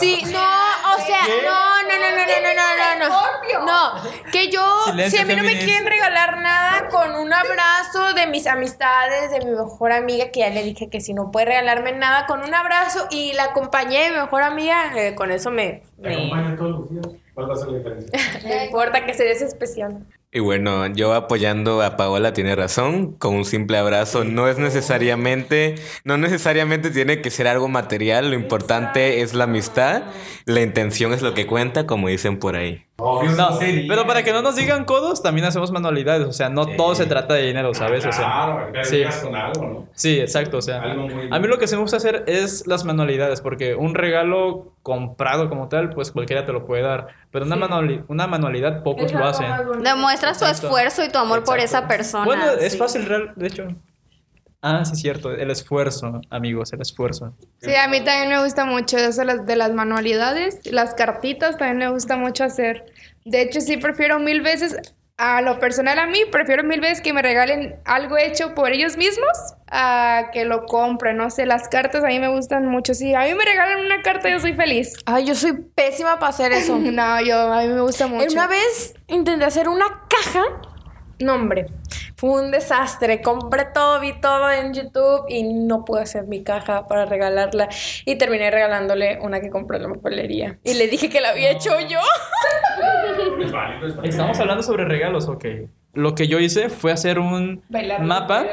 sí, 0.00 0.22
no, 0.24 0.38
o 0.38 1.00
sea, 1.04 1.20
no, 1.44 1.82
no, 1.82 2.00
no, 2.00 2.16
no, 2.16 2.24
no, 2.24 2.54
no, 2.54 3.08
no, 3.08 3.66
no. 3.66 3.66
No, 3.66 4.30
que 4.32 4.50
yo, 4.50 4.62
si 5.10 5.18
a 5.18 5.26
mí 5.26 5.36
no 5.36 5.42
me 5.42 5.58
quieren 5.58 5.84
regalar 5.84 6.40
nada, 6.40 6.88
con 6.88 7.14
un 7.14 7.30
abrazo 7.30 8.14
de 8.14 8.26
mis 8.28 8.46
amistades, 8.46 9.32
de 9.32 9.40
mi 9.40 9.50
mejor 9.50 9.92
amiga, 9.92 10.30
que 10.30 10.40
ya 10.40 10.48
le 10.48 10.62
dije 10.62 10.88
que 10.88 11.02
si 11.02 11.12
no 11.12 11.30
puede 11.30 11.44
regalarme 11.44 11.92
nada, 11.92 12.24
con 12.24 12.40
un 12.40 12.54
abrazo 12.54 13.06
y 13.10 13.34
la 13.34 13.52
compañía 13.52 14.04
de 14.04 14.10
mi 14.12 14.16
mejor 14.16 14.42
amiga, 14.44 14.96
eh, 14.96 15.14
con 15.14 15.30
eso 15.30 15.50
me. 15.50 15.82
me... 15.98 16.56
Todos 16.56 16.70
los 16.70 16.90
días. 16.90 17.21
¿Cuál 17.34 17.48
va 17.48 17.54
a 17.54 17.56
ser 17.56 17.68
la 17.68 17.78
diferencia? 17.78 18.18
me 18.44 18.66
importa 18.66 19.06
que 19.06 19.14
sea 19.14 19.30
ese 19.30 19.46
especial. 19.46 20.06
Y 20.34 20.40
bueno, 20.40 20.86
yo 20.86 21.12
apoyando 21.12 21.82
a 21.82 21.96
Paola 21.98 22.32
tiene 22.32 22.56
razón, 22.56 23.12
con 23.12 23.34
un 23.34 23.44
simple 23.44 23.76
abrazo 23.76 24.24
no 24.24 24.48
es 24.48 24.56
necesariamente, 24.56 25.74
no 26.04 26.16
necesariamente 26.16 26.90
tiene 26.90 27.20
que 27.20 27.30
ser 27.30 27.46
algo 27.46 27.68
material, 27.68 28.30
lo 28.30 28.36
importante 28.36 29.20
es 29.20 29.34
la 29.34 29.44
amistad, 29.44 30.04
la 30.46 30.62
intención 30.62 31.12
es 31.12 31.20
lo 31.20 31.34
que 31.34 31.46
cuenta, 31.46 31.86
como 31.86 32.08
dicen 32.08 32.38
por 32.38 32.56
ahí. 32.56 32.86
Obvio, 33.04 33.30
No, 33.32 33.52
sería. 33.58 33.84
pero 33.88 34.06
para 34.06 34.22
que 34.22 34.32
no 34.32 34.42
nos 34.42 34.56
digan 34.56 34.84
codos, 34.84 35.22
también 35.22 35.46
hacemos 35.46 35.70
manualidades. 35.72 36.26
O 36.26 36.32
sea, 36.32 36.48
no 36.48 36.66
todo 36.66 36.94
se 36.94 37.06
trata 37.06 37.34
de 37.34 37.42
dinero, 37.46 37.74
¿sabes? 37.74 38.06
O 38.06 38.12
sea, 38.12 38.24
Claro, 38.24 38.68
pero 38.72 38.84
sí. 38.84 39.02
con 39.22 39.34
algo, 39.36 39.62
¿no? 39.66 39.88
sí, 39.94 40.20
exacto. 40.20 40.58
O 40.58 40.62
sea, 40.62 40.80
Algo 40.82 41.08
muy- 41.08 41.28
a 41.30 41.38
mí 41.38 41.48
lo 41.48 41.58
que 41.58 41.66
sí 41.66 41.74
me 41.74 41.82
gusta 41.82 41.96
hacer 41.96 42.24
es 42.26 42.66
las 42.66 42.84
manualidades, 42.84 43.40
porque 43.40 43.74
un 43.74 43.94
regalo 43.94 44.72
comprado 44.82 45.48
como 45.48 45.68
tal, 45.68 45.90
pues 45.90 46.10
cualquiera 46.12 46.44
te 46.44 46.52
lo 46.52 46.64
puede 46.66 46.82
dar. 46.82 47.08
Pero 47.30 47.44
una, 47.46 47.56
manuali- 47.56 48.04
una 48.08 48.26
manualidad 48.26 48.82
pocos 48.82 49.04
Es 49.06 49.12
lo 49.12 49.24
hacen. 49.24 49.46
Demuestras 49.82 50.38
tu 50.38 50.44
Exacto. 50.44 50.66
esfuerzo 50.68 51.04
y 51.04 51.08
tu 51.08 51.18
amor 51.18 51.44
por 51.44 51.58
esa 51.58 51.88
persona. 51.88 52.24
Bueno, 52.24 52.44
es 52.60 52.72
sí. 52.72 52.78
fácil, 52.78 53.06
real, 53.06 53.32
de 53.36 53.46
hecho. 53.46 53.68
Ah, 54.64 54.84
sí, 54.84 54.94
cierto. 54.94 55.32
El 55.32 55.50
esfuerzo, 55.50 56.20
amigos, 56.30 56.72
el 56.72 56.80
esfuerzo. 56.80 57.34
Sí, 57.60 57.74
a 57.74 57.88
mí 57.88 58.00
también 58.00 58.28
me 58.28 58.40
gusta 58.44 58.64
mucho 58.64 58.96
eso 58.96 59.22
de 59.24 59.56
las 59.56 59.72
manualidades. 59.72 60.60
Las 60.70 60.94
cartitas 60.94 61.56
también 61.58 61.78
me 61.78 61.88
gusta 61.90 62.16
mucho 62.16 62.44
hacer. 62.44 62.84
De 63.24 63.42
hecho, 63.42 63.60
sí 63.60 63.76
prefiero 63.76 64.18
mil 64.18 64.40
veces, 64.40 64.76
a 65.16 65.40
lo 65.40 65.58
personal 65.58 65.98
a 65.98 66.06
mí, 66.06 66.20
prefiero 66.30 66.64
mil 66.64 66.80
veces 66.80 67.00
que 67.00 67.12
me 67.12 67.22
regalen 67.22 67.76
algo 67.84 68.18
hecho 68.18 68.54
por 68.54 68.72
ellos 68.72 68.96
mismos 68.96 69.30
a 69.70 70.30
que 70.32 70.44
lo 70.44 70.66
compren. 70.66 71.16
No 71.16 71.30
sé, 71.30 71.46
las 71.46 71.68
cartas 71.68 72.02
a 72.02 72.08
mí 72.08 72.18
me 72.18 72.28
gustan 72.28 72.66
mucho. 72.66 72.94
Si 72.94 73.14
a 73.14 73.20
mí 73.20 73.34
me 73.34 73.44
regalan 73.44 73.84
una 73.84 74.02
carta, 74.02 74.28
yo 74.28 74.40
soy 74.40 74.54
feliz. 74.54 74.94
Ay, 75.06 75.26
yo 75.26 75.34
soy 75.34 75.52
pésima 75.52 76.18
para 76.18 76.30
hacer 76.30 76.52
eso. 76.52 76.78
No, 76.82 77.20
yo, 77.22 77.52
a 77.52 77.62
mí 77.62 77.68
me 77.68 77.80
gusta 77.80 78.06
mucho. 78.06 78.32
Una 78.32 78.46
vez 78.48 78.94
intenté 79.06 79.44
hacer 79.44 79.68
una 79.68 79.86
caja. 80.08 80.42
No, 81.20 81.34
hombre. 81.34 81.66
Fue 82.22 82.40
un 82.40 82.52
desastre. 82.52 83.20
Compré 83.20 83.64
todo, 83.74 83.98
vi 83.98 84.12
todo 84.20 84.48
en 84.48 84.72
YouTube 84.72 85.24
y 85.28 85.42
no 85.42 85.84
pude 85.84 86.02
hacer 86.02 86.28
mi 86.28 86.44
caja 86.44 86.86
para 86.86 87.04
regalarla. 87.04 87.68
Y 88.06 88.14
terminé 88.14 88.48
regalándole 88.48 89.18
una 89.22 89.40
que 89.40 89.50
compré 89.50 89.78
en 89.78 89.82
la 89.82 89.88
papelería. 89.88 90.56
Y 90.62 90.74
le 90.74 90.86
dije 90.86 91.10
que 91.10 91.20
la 91.20 91.30
había 91.30 91.50
hecho 91.50 91.72
yo. 91.80 91.98
Estamos 94.04 94.38
hablando 94.38 94.62
sobre 94.62 94.84
regalos, 94.84 95.26
ok. 95.26 95.46
Lo 95.94 96.14
que 96.14 96.28
yo 96.28 96.38
hice 96.38 96.68
fue 96.68 96.92
hacer 96.92 97.18
un 97.18 97.64
Bailar. 97.68 98.04
mapa, 98.04 98.46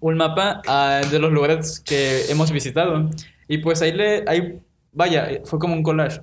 un 0.00 0.16
mapa 0.16 0.60
ah, 0.66 1.02
de 1.08 1.20
los 1.20 1.30
lugares 1.30 1.78
que 1.78 2.22
hemos 2.28 2.50
visitado. 2.50 3.08
Y 3.46 3.58
pues 3.58 3.82
ahí 3.82 3.92
le, 3.92 4.24
ahí, 4.26 4.58
vaya, 4.90 5.28
fue 5.44 5.60
como 5.60 5.74
un 5.74 5.84
collage. 5.84 6.22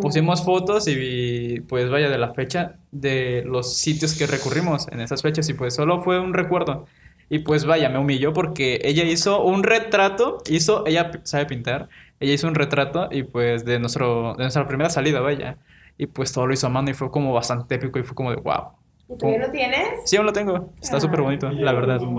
Pusimos 0.00 0.44
fotos 0.44 0.86
y 0.88 1.60
pues 1.68 1.90
vaya 1.90 2.08
de 2.10 2.18
la 2.18 2.34
fecha 2.34 2.76
de 2.90 3.42
los 3.46 3.76
sitios 3.76 4.14
que 4.14 4.26
recurrimos 4.26 4.86
en 4.88 5.00
esas 5.00 5.22
fechas 5.22 5.48
y 5.48 5.54
pues 5.54 5.74
solo 5.74 6.02
fue 6.02 6.20
un 6.20 6.34
recuerdo. 6.34 6.86
Y 7.28 7.40
pues 7.40 7.64
vaya, 7.64 7.88
me 7.88 7.98
humilló 7.98 8.32
porque 8.32 8.80
ella 8.84 9.04
hizo 9.04 9.42
un 9.42 9.62
retrato, 9.62 10.42
hizo, 10.50 10.86
ella 10.86 11.10
sabe 11.22 11.46
pintar, 11.46 11.88
ella 12.20 12.34
hizo 12.34 12.46
un 12.46 12.54
retrato 12.54 13.08
y 13.10 13.22
pues 13.22 13.64
de, 13.64 13.78
nuestro, 13.78 14.34
de 14.34 14.44
nuestra 14.44 14.68
primera 14.68 14.90
salida, 14.90 15.20
vaya. 15.20 15.56
Y 15.96 16.06
pues 16.06 16.32
todo 16.32 16.46
lo 16.46 16.52
hizo 16.52 16.66
a 16.66 16.70
mano 16.70 16.90
y 16.90 16.94
fue 16.94 17.10
como 17.10 17.32
bastante 17.32 17.76
épico 17.76 17.98
y 17.98 18.02
fue 18.02 18.14
como 18.14 18.30
de 18.30 18.36
wow. 18.36 18.72
¿Tú 19.18 19.30
ya 19.30 19.38
lo 19.38 19.50
tienes? 19.50 19.88
Sí, 20.04 20.16
aún 20.16 20.26
lo 20.26 20.32
tengo. 20.32 20.70
Está 20.80 21.00
súper 21.00 21.22
bonito, 21.22 21.50
la 21.50 21.72
verdad. 21.72 22.00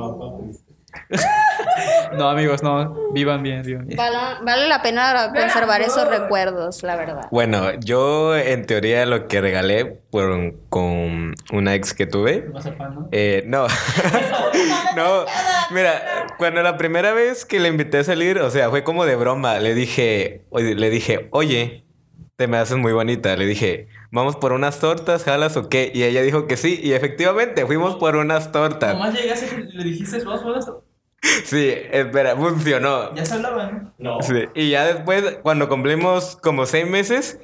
No, 2.17 2.29
amigos, 2.29 2.61
no. 2.61 2.95
Vivan 3.11 3.41
bien, 3.41 3.63
vivan 3.63 3.87
bien. 3.87 3.97
Vale, 3.97 4.17
vale 4.43 4.67
la 4.67 4.81
pena 4.83 5.31
conservar 5.33 5.81
esos 5.81 6.07
recuerdos, 6.07 6.83
la 6.83 6.95
verdad. 6.95 7.27
Bueno, 7.31 7.71
yo 7.79 8.35
en 8.35 8.65
teoría 8.65 9.05
lo 9.07 9.27
que 9.27 9.41
regalé 9.41 9.99
un- 10.11 10.59
con 10.69 11.33
una 11.51 11.73
ex 11.73 11.93
que 11.93 12.05
tuve. 12.05 12.51
Eh, 13.11 13.43
no. 13.47 13.65
no. 14.95 15.25
Mira, 15.71 16.27
cuando 16.37 16.61
la 16.61 16.77
primera 16.77 17.13
vez 17.13 17.45
que 17.45 17.59
le 17.59 17.69
invité 17.69 17.99
a 17.99 18.03
salir, 18.03 18.39
o 18.39 18.49
sea, 18.51 18.69
fue 18.69 18.83
como 18.83 19.05
de 19.05 19.15
broma. 19.15 19.59
Le 19.59 19.73
dije, 19.73 20.41
oye, 20.51 20.75
le 20.75 20.89
dije, 20.89 21.27
oye, 21.31 21.85
te 22.35 22.47
me 22.47 22.57
haces 22.57 22.77
muy 22.77 22.93
bonita. 22.93 23.35
Le 23.35 23.45
dije, 23.45 23.87
vamos 24.11 24.35
por 24.35 24.51
unas 24.53 24.79
tortas, 24.79 25.23
jalas 25.23 25.57
o 25.57 25.69
qué. 25.69 25.91
Y 25.93 26.03
ella 26.03 26.21
dijo 26.21 26.45
que 26.47 26.57
sí. 26.57 26.79
Y 26.83 26.93
efectivamente, 26.93 27.65
fuimos 27.65 27.95
por 27.95 28.15
unas 28.15 28.51
tortas. 28.51 28.95
llegaste 29.19 29.67
y 29.73 29.77
le 29.77 29.83
dijiste, 29.83 30.23
vamos 30.23 30.41
por 30.43 30.57
esto. 30.57 30.83
Sí, 31.45 31.73
espera, 31.91 32.35
funcionó. 32.35 33.15
Ya 33.15 33.25
se 33.25 33.35
hablaban. 33.35 33.93
No. 33.97 34.21
Sí, 34.21 34.45
y 34.55 34.71
ya 34.71 34.85
después, 34.85 35.37
cuando 35.41 35.69
cumplimos 35.69 36.37
como 36.41 36.65
seis 36.65 36.85
meses, 36.85 37.39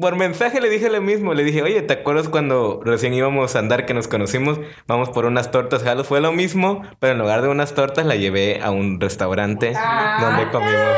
por 0.00 0.16
mensaje 0.16 0.60
le 0.60 0.70
dije 0.70 0.88
lo 0.88 1.00
mismo. 1.02 1.34
Le 1.34 1.44
dije, 1.44 1.62
oye, 1.62 1.82
¿te 1.82 1.92
acuerdas 1.92 2.28
cuando 2.28 2.80
recién 2.82 3.12
íbamos 3.12 3.54
a 3.54 3.58
andar 3.58 3.84
que 3.84 3.92
nos 3.92 4.08
conocimos? 4.08 4.58
Vamos 4.86 5.10
por 5.10 5.26
unas 5.26 5.50
tortas, 5.50 5.82
jalo. 5.82 6.04
Fue 6.04 6.20
lo 6.20 6.32
mismo, 6.32 6.82
pero 7.00 7.12
en 7.12 7.18
lugar 7.18 7.42
de 7.42 7.48
unas 7.48 7.74
tortas 7.74 8.06
la 8.06 8.16
llevé 8.16 8.60
a 8.62 8.70
un 8.70 8.98
restaurante 9.00 9.74
donde 10.20 10.50
comimos. 10.50 10.96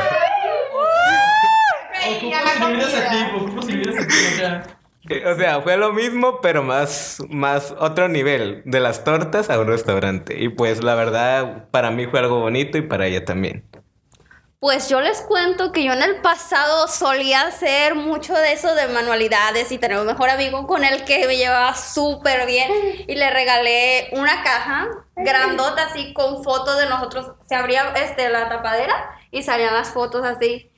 O 5.25 5.35
sea, 5.35 5.61
fue 5.61 5.77
lo 5.77 5.93
mismo, 5.93 6.39
pero 6.41 6.63
más, 6.63 7.19
más 7.29 7.75
otro 7.79 8.07
nivel. 8.07 8.63
De 8.65 8.79
las 8.79 9.03
tortas 9.03 9.49
a 9.49 9.59
un 9.59 9.67
restaurante. 9.67 10.41
Y 10.41 10.49
pues 10.49 10.83
la 10.83 10.95
verdad, 10.95 11.67
para 11.69 11.91
mí 11.91 12.07
fue 12.07 12.19
algo 12.19 12.39
bonito 12.39 12.77
y 12.77 12.81
para 12.81 13.05
ella 13.05 13.23
también. 13.23 13.67
Pues 14.59 14.89
yo 14.89 14.99
les 14.99 15.21
cuento 15.21 15.71
que 15.71 15.83
yo 15.83 15.93
en 15.93 16.01
el 16.01 16.21
pasado 16.21 16.87
solía 16.87 17.41
hacer 17.41 17.93
mucho 17.93 18.33
de 18.33 18.53
eso 18.53 18.73
de 18.73 18.87
manualidades 18.87 19.71
y 19.71 19.77
tener 19.77 19.99
un 19.99 20.07
mejor 20.07 20.31
amigo 20.31 20.65
con 20.65 20.83
el 20.83 21.03
que 21.03 21.27
me 21.27 21.37
llevaba 21.37 21.75
súper 21.75 22.47
bien 22.47 22.71
y 23.07 23.13
le 23.13 23.29
regalé 23.29 24.09
una 24.13 24.41
caja 24.41 24.87
grandota 25.15 25.83
así 25.83 26.13
con 26.13 26.43
fotos 26.43 26.79
de 26.79 26.87
nosotros. 26.87 27.33
Se 27.47 27.53
abría 27.53 27.93
este, 27.95 28.27
la 28.29 28.49
tapadera 28.49 29.15
y 29.29 29.43
salían 29.43 29.75
las 29.75 29.89
fotos 29.89 30.25
así. 30.25 30.71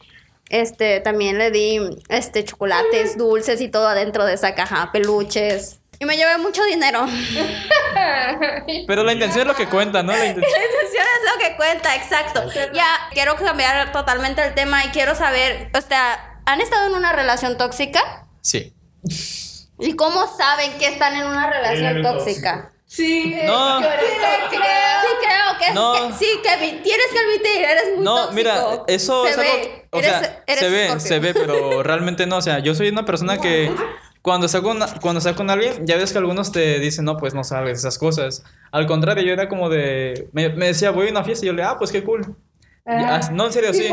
Este, 0.50 1.00
también 1.02 1.38
le 1.38 1.52
di 1.52 1.80
este 2.10 2.44
chocolates, 2.44 3.18
dulces 3.18 3.60
y 3.62 3.68
todo 3.68 3.88
adentro 3.88 4.26
de 4.26 4.34
esa 4.34 4.56
caja, 4.56 4.92
peluches. 4.92 5.80
Y 6.00 6.06
me 6.06 6.16
llevé 6.16 6.38
mucho 6.38 6.64
dinero. 6.66 7.08
Pero 8.88 9.04
la 9.04 9.14
intención 9.14 9.42
es 9.42 9.48
lo 9.48 9.56
que 9.56 9.68
cuenta, 9.68 10.04
¿no? 10.04 10.12
La 10.12 10.26
intención. 10.26 10.52
La 10.52 10.66
intención 10.66 11.06
es 11.06 11.34
lo 11.34 11.40
que 11.40 11.56
cuenta, 11.56 11.96
exacto. 11.96 12.44
Ya 12.74 12.86
quiero 13.12 13.36
cambiar 13.36 13.92
totalmente 13.92 14.44
el 14.44 14.54
tema 14.54 14.86
y 14.86 14.90
quiero 14.90 15.16
saber, 15.16 15.72
o 15.74 15.82
sea, 15.82 16.40
¿han 16.46 16.62
estado 16.62 16.88
en 16.88 16.94
una 16.94 17.14
relación 17.14 17.58
tóxica? 17.58 18.28
Sí. 18.42 18.74
¿Y 19.80 19.96
cómo 19.96 20.28
saben 20.38 20.78
que 20.78 20.88
están 20.88 21.16
en 21.16 21.26
una 21.26 21.50
relación 21.50 22.04
tóxica? 22.04 22.72
Sí. 22.86 23.36
No, 23.44 23.82
Sí, 23.82 23.86
No. 25.74 25.94
que- 25.94 26.14
sí, 26.14 26.26
Kevin, 26.44 26.82
tienes 26.84 27.08
que 27.12 27.20
admitir, 27.20 27.66
eres 27.66 27.96
muy 27.96 28.04
no, 28.06 28.16
tóxico. 28.16 28.34
mira, 28.36 28.84
eso 28.88 29.24
se 29.26 29.30
es 29.32 29.38
ve. 29.38 29.50
algo. 29.52 29.88
O 29.92 29.98
eres, 30.00 30.10
sea, 30.12 30.44
eres 30.48 30.60
se 30.60 30.70
ve, 30.70 30.86
Scorpio. 30.88 31.08
se 31.08 31.20
ve, 31.20 31.34
pero 31.34 31.84
realmente 31.84 32.26
no. 32.28 32.38
O 32.38 32.42
sea, 32.42 32.60
yo 32.60 32.74
soy 32.76 32.90
una 32.90 33.06
persona 33.06 33.40
que 33.40 33.72
cuando 34.22 34.48
con, 34.62 34.80
cuando 35.02 35.36
con 35.36 35.50
alguien, 35.50 35.86
ya 35.88 35.96
ves 35.96 36.12
que 36.12 36.18
algunos 36.18 36.52
te 36.52 36.80
dicen, 36.80 37.06
no, 37.06 37.18
pues 37.18 37.34
no 37.34 37.44
sabes 37.44 37.80
esas 37.80 37.98
cosas. 37.98 38.44
Al 38.72 38.86
contrario, 38.86 39.24
yo 39.24 39.34
era 39.34 39.48
como 39.48 39.70
de. 39.70 40.28
Me, 40.34 40.50
me 40.50 40.68
decía, 40.68 40.92
voy 40.92 41.08
a 41.08 41.12
una 41.12 41.24
fiesta 41.24 41.46
y 41.46 41.48
yo 41.48 41.54
le, 41.54 41.64
ah, 41.64 41.78
pues 41.78 41.92
qué 41.92 42.04
cool. 42.04 42.36
Ya, 42.86 43.20
no, 43.34 43.46
en 43.48 43.52
serio, 43.54 43.74
sí. 43.74 43.90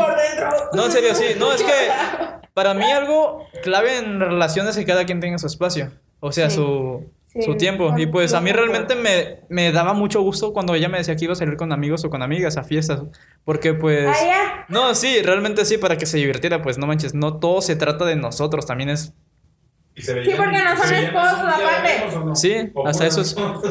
No, 0.73 0.85
en 0.85 0.91
serio, 0.91 1.13
sí. 1.15 1.25
No, 1.37 1.51
es 1.51 1.61
que 1.61 1.73
para 2.53 2.73
mí 2.73 2.89
algo 2.91 3.45
clave 3.61 3.97
en 3.97 4.19
relaciones 4.21 4.71
es 4.71 4.85
que 4.85 4.85
cada 4.85 5.05
quien 5.05 5.19
tenga 5.19 5.37
su 5.37 5.47
espacio. 5.47 5.91
O 6.21 6.31
sea, 6.31 6.49
su, 6.49 7.11
su 7.43 7.55
tiempo. 7.55 7.93
Y 7.97 8.05
pues 8.07 8.33
a 8.33 8.41
mí 8.41 8.51
realmente 8.51 8.95
me, 8.95 9.41
me 9.49 9.71
daba 9.71 9.93
mucho 9.93 10.21
gusto 10.21 10.53
cuando 10.53 10.75
ella 10.75 10.89
me 10.89 10.97
decía 10.97 11.15
que 11.15 11.25
iba 11.25 11.33
a 11.33 11.35
salir 11.35 11.57
con 11.57 11.71
amigos 11.71 12.05
o 12.05 12.09
con 12.09 12.21
amigas 12.21 12.57
a 12.57 12.63
fiestas. 12.63 13.03
Porque 13.43 13.73
pues... 13.73 14.07
Ah, 14.07 14.25
ya. 14.25 14.65
No, 14.69 14.95
sí, 14.95 15.21
realmente 15.21 15.65
sí, 15.65 15.77
para 15.77 15.97
que 15.97 16.05
se 16.05 16.17
divirtiera. 16.17 16.61
Pues 16.61 16.77
no 16.77 16.87
manches, 16.87 17.13
no 17.13 17.37
todo 17.37 17.61
se 17.61 17.75
trata 17.75 18.05
de 18.05 18.15
nosotros. 18.15 18.65
También 18.65 18.89
es... 18.89 19.13
¿Y 19.95 20.01
se 20.01 20.23
Sí, 20.23 20.31
porque 20.35 20.57
no 20.57 20.77
son 20.83 20.93
esposos, 20.93 21.39
aparte. 21.39 22.17
no? 22.25 22.35
Sí, 22.35 22.71
¿O 22.73 22.87
hasta 22.87 23.07
eso... 23.07 23.21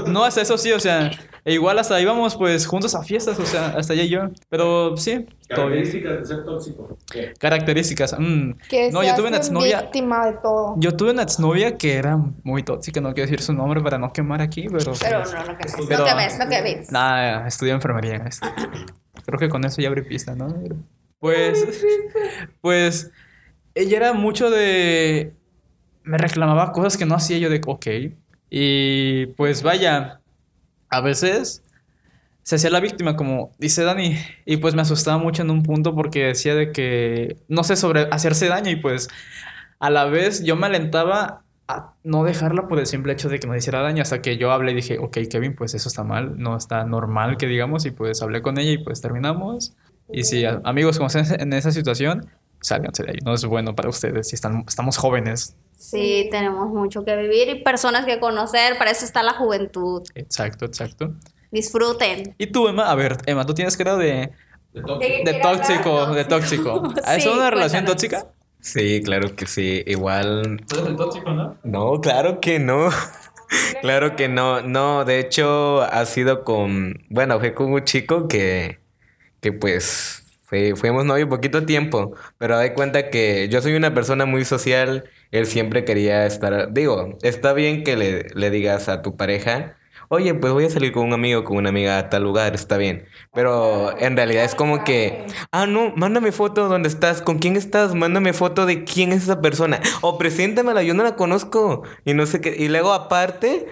No, 0.06 0.24
hasta 0.24 0.40
eso 0.42 0.56
sí, 0.58 0.72
o 0.72 0.80
sea... 0.80 1.10
E 1.46 1.52
igual 1.52 1.78
hasta 1.78 2.00
íbamos 2.00 2.36
pues 2.36 2.66
juntos 2.66 2.94
a 2.94 3.02
fiestas, 3.02 3.38
o 3.38 3.44
sea, 3.44 3.66
hasta 3.76 3.92
ella 3.92 4.04
y 4.04 4.08
yo. 4.08 4.30
Pero 4.48 4.96
sí, 4.96 5.26
todo 5.54 5.66
bien. 5.68 5.82
Características 5.84 6.18
de 6.20 6.24
ser 6.24 6.44
tóxico. 6.46 6.98
¿Qué? 7.12 7.34
Características. 7.38 8.16
mm. 8.18 8.52
Que 8.66 8.90
No, 8.90 9.02
yo 9.04 9.14
tuve 9.14 9.28
una 9.28 9.36
exnovia... 9.36 9.82
víctima 9.82 10.24
de 10.26 10.38
todo. 10.42 10.74
Yo 10.78 10.96
tuve 10.96 11.10
una 11.10 11.22
exnovia 11.24 11.76
que 11.76 11.96
era 11.96 12.16
muy 12.44 12.62
tóxica, 12.62 13.02
no 13.02 13.12
quiero 13.12 13.26
decir 13.30 13.42
su 13.42 13.52
nombre 13.52 13.82
para 13.82 13.98
no 13.98 14.10
quemar 14.10 14.40
aquí, 14.40 14.68
pero... 14.70 14.94
Pero 14.98 15.20
pues, 15.20 15.34
no, 15.34 15.44
no 15.44 15.58
que 15.58 15.64
ves, 15.64 15.74
Pero- 15.86 15.98
no 15.98 16.06
que 16.06 16.14
ves, 16.14 16.38
no 16.38 16.48
que 16.48 16.62
ves. 16.62 16.90
Nada, 16.90 17.46
estudié 17.46 17.72
enfermería. 17.74 18.24
Creo 19.26 19.38
que 19.38 19.50
con 19.50 19.66
eso 19.66 19.82
ya 19.82 19.88
abrí 19.88 20.00
pista, 20.00 20.34
¿no? 20.34 20.48
Pues, 21.18 21.62
pues, 22.62 23.10
ella 23.74 23.98
era 23.98 24.12
mucho 24.14 24.50
de... 24.50 25.34
Me 26.04 26.18
reclamaba 26.18 26.72
cosas 26.72 26.96
que 26.96 27.06
no 27.06 27.14
hacía 27.14 27.38
yo 27.38 27.50
de, 27.50 27.60
ok. 27.66 27.86
Y 28.50 29.26
pues 29.36 29.62
vaya, 29.62 30.20
a 30.88 31.00
veces 31.00 31.64
se 32.44 32.56
hacía 32.56 32.70
la 32.70 32.80
víctima, 32.80 33.16
como 33.16 33.52
dice 33.58 33.82
Dani. 33.82 34.16
Y 34.44 34.58
pues 34.58 34.74
me 34.74 34.82
asustaba 34.82 35.18
mucho 35.18 35.42
en 35.42 35.50
un 35.50 35.62
punto 35.62 35.94
porque 35.94 36.26
decía 36.26 36.54
de 36.54 36.70
que, 36.70 37.38
no 37.48 37.64
sé, 37.64 37.74
sobre 37.74 38.02
hacerse 38.10 38.48
daño. 38.48 38.70
Y 38.70 38.76
pues 38.76 39.08
a 39.80 39.90
la 39.90 40.04
vez 40.04 40.44
yo 40.44 40.54
me 40.54 40.66
alentaba 40.66 41.42
a 41.66 41.94
no 42.04 42.22
dejarla 42.22 42.68
por 42.68 42.78
el 42.78 42.86
simple 42.86 43.14
hecho 43.14 43.30
de 43.30 43.40
que 43.40 43.46
no 43.46 43.56
hiciera 43.56 43.80
daño. 43.80 44.02
Hasta 44.02 44.20
que 44.20 44.36
yo 44.36 44.52
hablé 44.52 44.72
y 44.72 44.74
dije, 44.76 44.98
ok, 44.98 45.18
Kevin, 45.30 45.56
pues 45.56 45.74
eso 45.74 45.88
está 45.88 46.04
mal, 46.04 46.38
no 46.38 46.56
está 46.56 46.84
normal 46.84 47.38
que 47.38 47.46
digamos. 47.46 47.86
Y 47.86 47.90
pues 47.90 48.20
hablé 48.22 48.42
con 48.42 48.58
ella 48.58 48.72
y 48.72 48.78
pues 48.78 49.00
terminamos. 49.00 49.74
Y 50.12 50.24
si 50.24 50.44
amigos, 50.44 50.98
como 50.98 51.06
estén 51.06 51.40
en 51.40 51.52
esa 51.54 51.72
situación, 51.72 52.26
sálganse 52.60 53.04
de 53.04 53.12
ahí. 53.12 53.18
No 53.24 53.32
es 53.32 53.44
bueno 53.46 53.74
para 53.74 53.88
ustedes 53.88 54.28
si 54.28 54.34
están, 54.34 54.64
estamos 54.68 54.98
jóvenes. 54.98 55.56
Sí, 55.76 56.28
tenemos 56.30 56.68
mucho 56.68 57.04
que 57.04 57.16
vivir 57.16 57.48
y 57.48 57.62
personas 57.62 58.06
que 58.06 58.18
conocer. 58.20 58.78
Para 58.78 58.90
eso 58.90 59.04
está 59.04 59.22
la 59.22 59.32
juventud. 59.34 60.02
Exacto, 60.14 60.64
exacto. 60.64 61.14
Disfruten. 61.50 62.34
¿Y 62.38 62.46
tú, 62.48 62.68
Emma? 62.68 62.90
A 62.90 62.94
ver, 62.94 63.16
Emma, 63.26 63.44
tú 63.46 63.54
tienes 63.54 63.76
cara 63.76 63.96
de, 63.96 64.30
De 64.72 64.82
tóxico. 64.82 65.24
de 65.24 65.34
tóxico, 65.40 66.06
de 66.14 66.24
tóxico. 66.24 66.92
¿Es 67.06 67.22
Sí, 67.22 67.28
una 67.28 67.50
relación 67.50 67.84
cuéntanos. 67.84 67.90
tóxica? 68.02 68.26
Sí, 68.60 69.02
claro 69.04 69.36
que 69.36 69.46
sí. 69.46 69.82
Igual 69.86 70.62
Tú 70.66 70.76
eres 70.76 70.88
el 70.88 70.96
tóxico, 70.96 71.30
¿no? 71.32 71.56
No, 71.64 72.00
claro 72.00 72.40
que 72.40 72.58
no. 72.58 72.88
Claro 73.82 74.16
que 74.16 74.26
no. 74.28 74.62
No, 74.62 75.04
de 75.04 75.20
hecho 75.20 75.82
ha 75.82 76.04
sido 76.06 76.42
con, 76.44 77.04
bueno, 77.08 77.38
fue 77.38 77.54
con 77.54 77.72
un 77.72 77.84
chico 77.84 78.26
que, 78.26 78.80
que 79.40 79.52
pues 79.52 80.24
fue- 80.44 80.74
fuimos 80.76 81.04
novios 81.04 81.28
poquito 81.28 81.64
tiempo, 81.64 82.14
pero 82.38 82.58
de 82.58 82.74
cuenta 82.74 83.10
que 83.10 83.48
yo 83.50 83.60
soy 83.62 83.74
una 83.74 83.94
persona 83.94 84.26
muy 84.26 84.44
social, 84.44 85.04
él 85.34 85.46
siempre 85.46 85.84
quería 85.84 86.26
estar, 86.26 86.72
digo, 86.72 87.18
está 87.22 87.52
bien 87.52 87.82
que 87.82 87.96
le, 87.96 88.28
le 88.34 88.50
digas 88.50 88.88
a 88.88 89.02
tu 89.02 89.16
pareja, 89.16 89.76
oye, 90.08 90.32
pues 90.32 90.52
voy 90.52 90.64
a 90.64 90.70
salir 90.70 90.92
con 90.92 91.06
un 91.06 91.12
amigo, 91.12 91.42
con 91.42 91.56
una 91.56 91.70
amiga 91.70 91.98
a 91.98 92.08
tal 92.08 92.22
lugar, 92.22 92.54
está 92.54 92.76
bien, 92.76 93.06
pero 93.32 93.98
en 93.98 94.16
realidad 94.16 94.44
es 94.44 94.54
como 94.54 94.84
que, 94.84 95.26
ah, 95.50 95.66
no, 95.66 95.92
mándame 95.96 96.30
foto 96.30 96.68
donde 96.68 96.88
estás, 96.88 97.20
con 97.20 97.40
quién 97.40 97.56
estás, 97.56 97.96
mándame 97.96 98.32
foto 98.32 98.64
de 98.64 98.84
quién 98.84 99.10
es 99.10 99.24
esa 99.24 99.40
persona, 99.40 99.80
o 100.02 100.18
preséntamela, 100.18 100.84
yo 100.84 100.94
no 100.94 101.02
la 101.02 101.16
conozco, 101.16 101.82
y 102.04 102.14
no 102.14 102.26
sé 102.26 102.40
qué, 102.40 102.54
y 102.56 102.68
luego 102.68 102.92
aparte... 102.92 103.66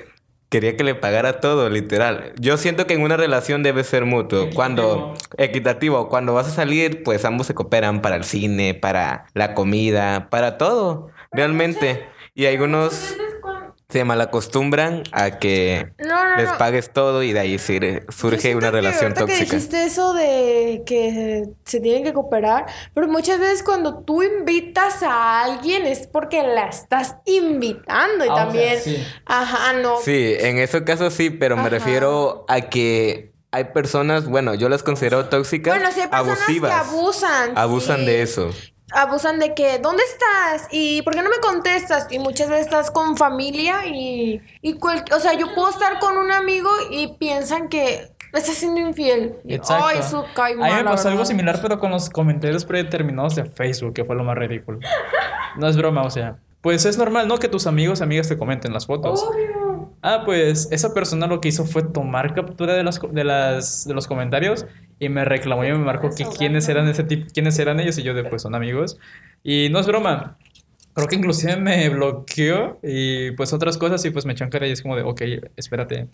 Quería 0.48 0.76
que 0.76 0.84
le 0.84 0.94
pagara 0.94 1.40
todo, 1.40 1.70
literal. 1.70 2.34
Yo 2.38 2.58
siento 2.58 2.86
que 2.86 2.92
en 2.92 3.00
una 3.00 3.16
relación 3.16 3.62
debe 3.62 3.84
ser 3.84 4.04
mutuo. 4.04 4.50
Cuando 4.54 5.14
equitativo, 5.38 6.10
cuando 6.10 6.34
vas 6.34 6.46
a 6.46 6.50
salir, 6.50 7.02
pues 7.04 7.24
ambos 7.24 7.46
se 7.46 7.54
cooperan 7.54 8.02
para 8.02 8.16
el 8.16 8.24
cine, 8.24 8.74
para 8.74 9.24
la 9.32 9.54
comida, 9.54 10.28
para 10.28 10.58
todo, 10.58 11.08
realmente. 11.32 12.06
Y 12.34 12.46
algunos 12.46 13.14
se 13.88 14.04
malacostumbran 14.04 15.02
a 15.12 15.38
que 15.38 15.92
No, 15.98 16.30
no, 16.30 16.36
les 16.36 16.50
no. 16.50 16.56
pagues 16.56 16.90
todo 16.94 17.22
y 17.22 17.34
de 17.34 17.40
ahí 17.40 17.58
surge 17.58 18.54
una 18.54 18.68
que 18.68 18.70
relación 18.70 19.12
que 19.12 19.20
tóxica. 19.20 19.44
dijiste 19.44 19.84
eso 19.84 20.14
de 20.14 20.82
que 20.86 21.44
se 21.66 21.78
tienen 21.80 22.02
que 22.02 22.14
cooperar, 22.14 22.64
pero 22.94 23.06
muchas 23.08 23.38
veces 23.38 23.62
cuando 23.62 23.98
tú 24.02 24.22
invitas 24.22 25.02
a 25.02 25.42
alguien 25.44 25.84
es 25.84 26.06
porque 26.06 26.42
la 26.42 26.68
estás 26.68 27.16
invitando 27.26 28.24
y 28.24 28.28
Ah, 28.28 28.32
o 28.32 28.36
sea, 28.36 28.44
también, 28.46 28.80
sí. 28.80 29.06
ajá, 29.26 29.74
no. 29.74 29.98
Sí, 29.98 30.36
en 30.38 30.56
ese 30.56 30.84
caso 30.84 31.10
sí, 31.10 31.28
pero 31.28 31.56
me 31.56 31.62
Ajá. 31.62 31.68
refiero 31.70 32.46
a 32.48 32.62
que 32.62 33.34
hay 33.50 33.64
personas, 33.64 34.26
bueno, 34.26 34.54
yo 34.54 34.70
las 34.70 34.82
considero 34.82 35.26
tóxicas, 35.28 35.74
Bueno, 35.74 35.88
hay 35.90 36.08
personas 36.08 36.38
abusivas. 36.40 36.70
que 36.72 36.88
abusan. 36.88 37.52
Abusan 37.58 37.98
sí. 38.00 38.06
de 38.06 38.22
eso. 38.22 38.50
Abusan 38.94 39.38
de 39.38 39.54
que, 39.54 39.78
¿dónde 39.78 40.02
estás? 40.02 40.68
¿Y 40.70 41.02
por 41.02 41.14
qué 41.14 41.22
no 41.22 41.30
me 41.30 41.38
contestas? 41.38 42.06
Y 42.10 42.18
muchas 42.18 42.48
veces 42.48 42.66
estás 42.66 42.90
con 42.90 43.16
familia 43.16 43.86
y, 43.86 44.40
y 44.60 44.74
cual- 44.74 45.04
o 45.14 45.20
sea, 45.20 45.32
yo 45.34 45.54
puedo 45.54 45.70
estar 45.70 45.98
con 45.98 46.16
un 46.18 46.30
amigo 46.30 46.68
y 46.90 47.08
piensan 47.18 47.68
que 47.68 48.10
me 48.32 48.38
estás 48.38 48.54
siendo 48.56 48.80
infiel. 48.80 49.36
Y, 49.44 49.54
Exacto. 49.54 49.84
Ay, 49.86 49.98
eso 49.98 50.24
cae 50.34 50.52
A 50.54 50.56
mí 50.56 50.62
me 50.74 50.84
pasó 50.84 51.08
algo 51.08 51.24
similar, 51.24 51.58
pero 51.60 51.78
con 51.78 51.90
los 51.90 52.08
comentarios 52.10 52.64
predeterminados 52.64 53.34
de 53.34 53.44
Facebook, 53.44 53.94
que 53.94 54.04
fue 54.04 54.16
lo 54.16 54.24
más 54.24 54.36
ridículo. 54.36 54.78
No 55.56 55.68
es 55.68 55.76
broma, 55.76 56.02
o 56.02 56.10
sea. 56.10 56.36
Pues 56.62 56.84
es 56.84 56.96
normal, 56.96 57.26
¿no? 57.28 57.38
Que 57.38 57.48
tus 57.48 57.66
amigos, 57.66 58.00
amigas 58.02 58.28
te 58.28 58.38
comenten 58.38 58.72
las 58.72 58.86
fotos. 58.86 59.22
Obvio. 59.22 59.61
Ah, 60.02 60.22
pues 60.24 60.68
esa 60.72 60.92
persona 60.92 61.28
lo 61.28 61.40
que 61.40 61.48
hizo 61.48 61.64
fue 61.64 61.84
tomar 61.84 62.34
captura 62.34 62.74
de, 62.74 62.82
las, 62.82 63.00
de, 63.00 63.22
las, 63.22 63.86
de 63.86 63.94
los 63.94 64.08
comentarios 64.08 64.66
y 64.98 65.08
me 65.08 65.24
reclamó 65.24 65.64
y 65.64 65.70
me 65.70 65.78
marcó 65.78 66.10
que 66.10 66.24
quiénes 66.24 66.68
eran 66.68 66.88
ese 66.88 67.04
tipo, 67.04 67.28
quiénes 67.32 67.56
eran 67.60 67.78
ellos 67.78 67.98
y 67.98 68.02
yo 68.02 68.12
de 68.12 68.24
pues 68.24 68.42
son 68.42 68.56
amigos. 68.56 68.98
Y 69.44 69.68
no 69.70 69.78
es 69.78 69.86
broma. 69.86 70.38
Creo 70.94 71.06
que 71.06 71.14
inclusive 71.14 71.56
me 71.56 71.88
bloqueó 71.88 72.80
y 72.82 73.30
pues 73.32 73.52
otras 73.52 73.78
cosas 73.78 74.04
y 74.04 74.10
pues 74.10 74.26
me 74.26 74.32
echó 74.32 74.42
en 74.44 74.50
cara 74.50 74.66
y 74.66 74.72
es 74.72 74.82
como 74.82 74.96
de, 74.96 75.02
ok, 75.02 75.22
espérate. 75.56 76.08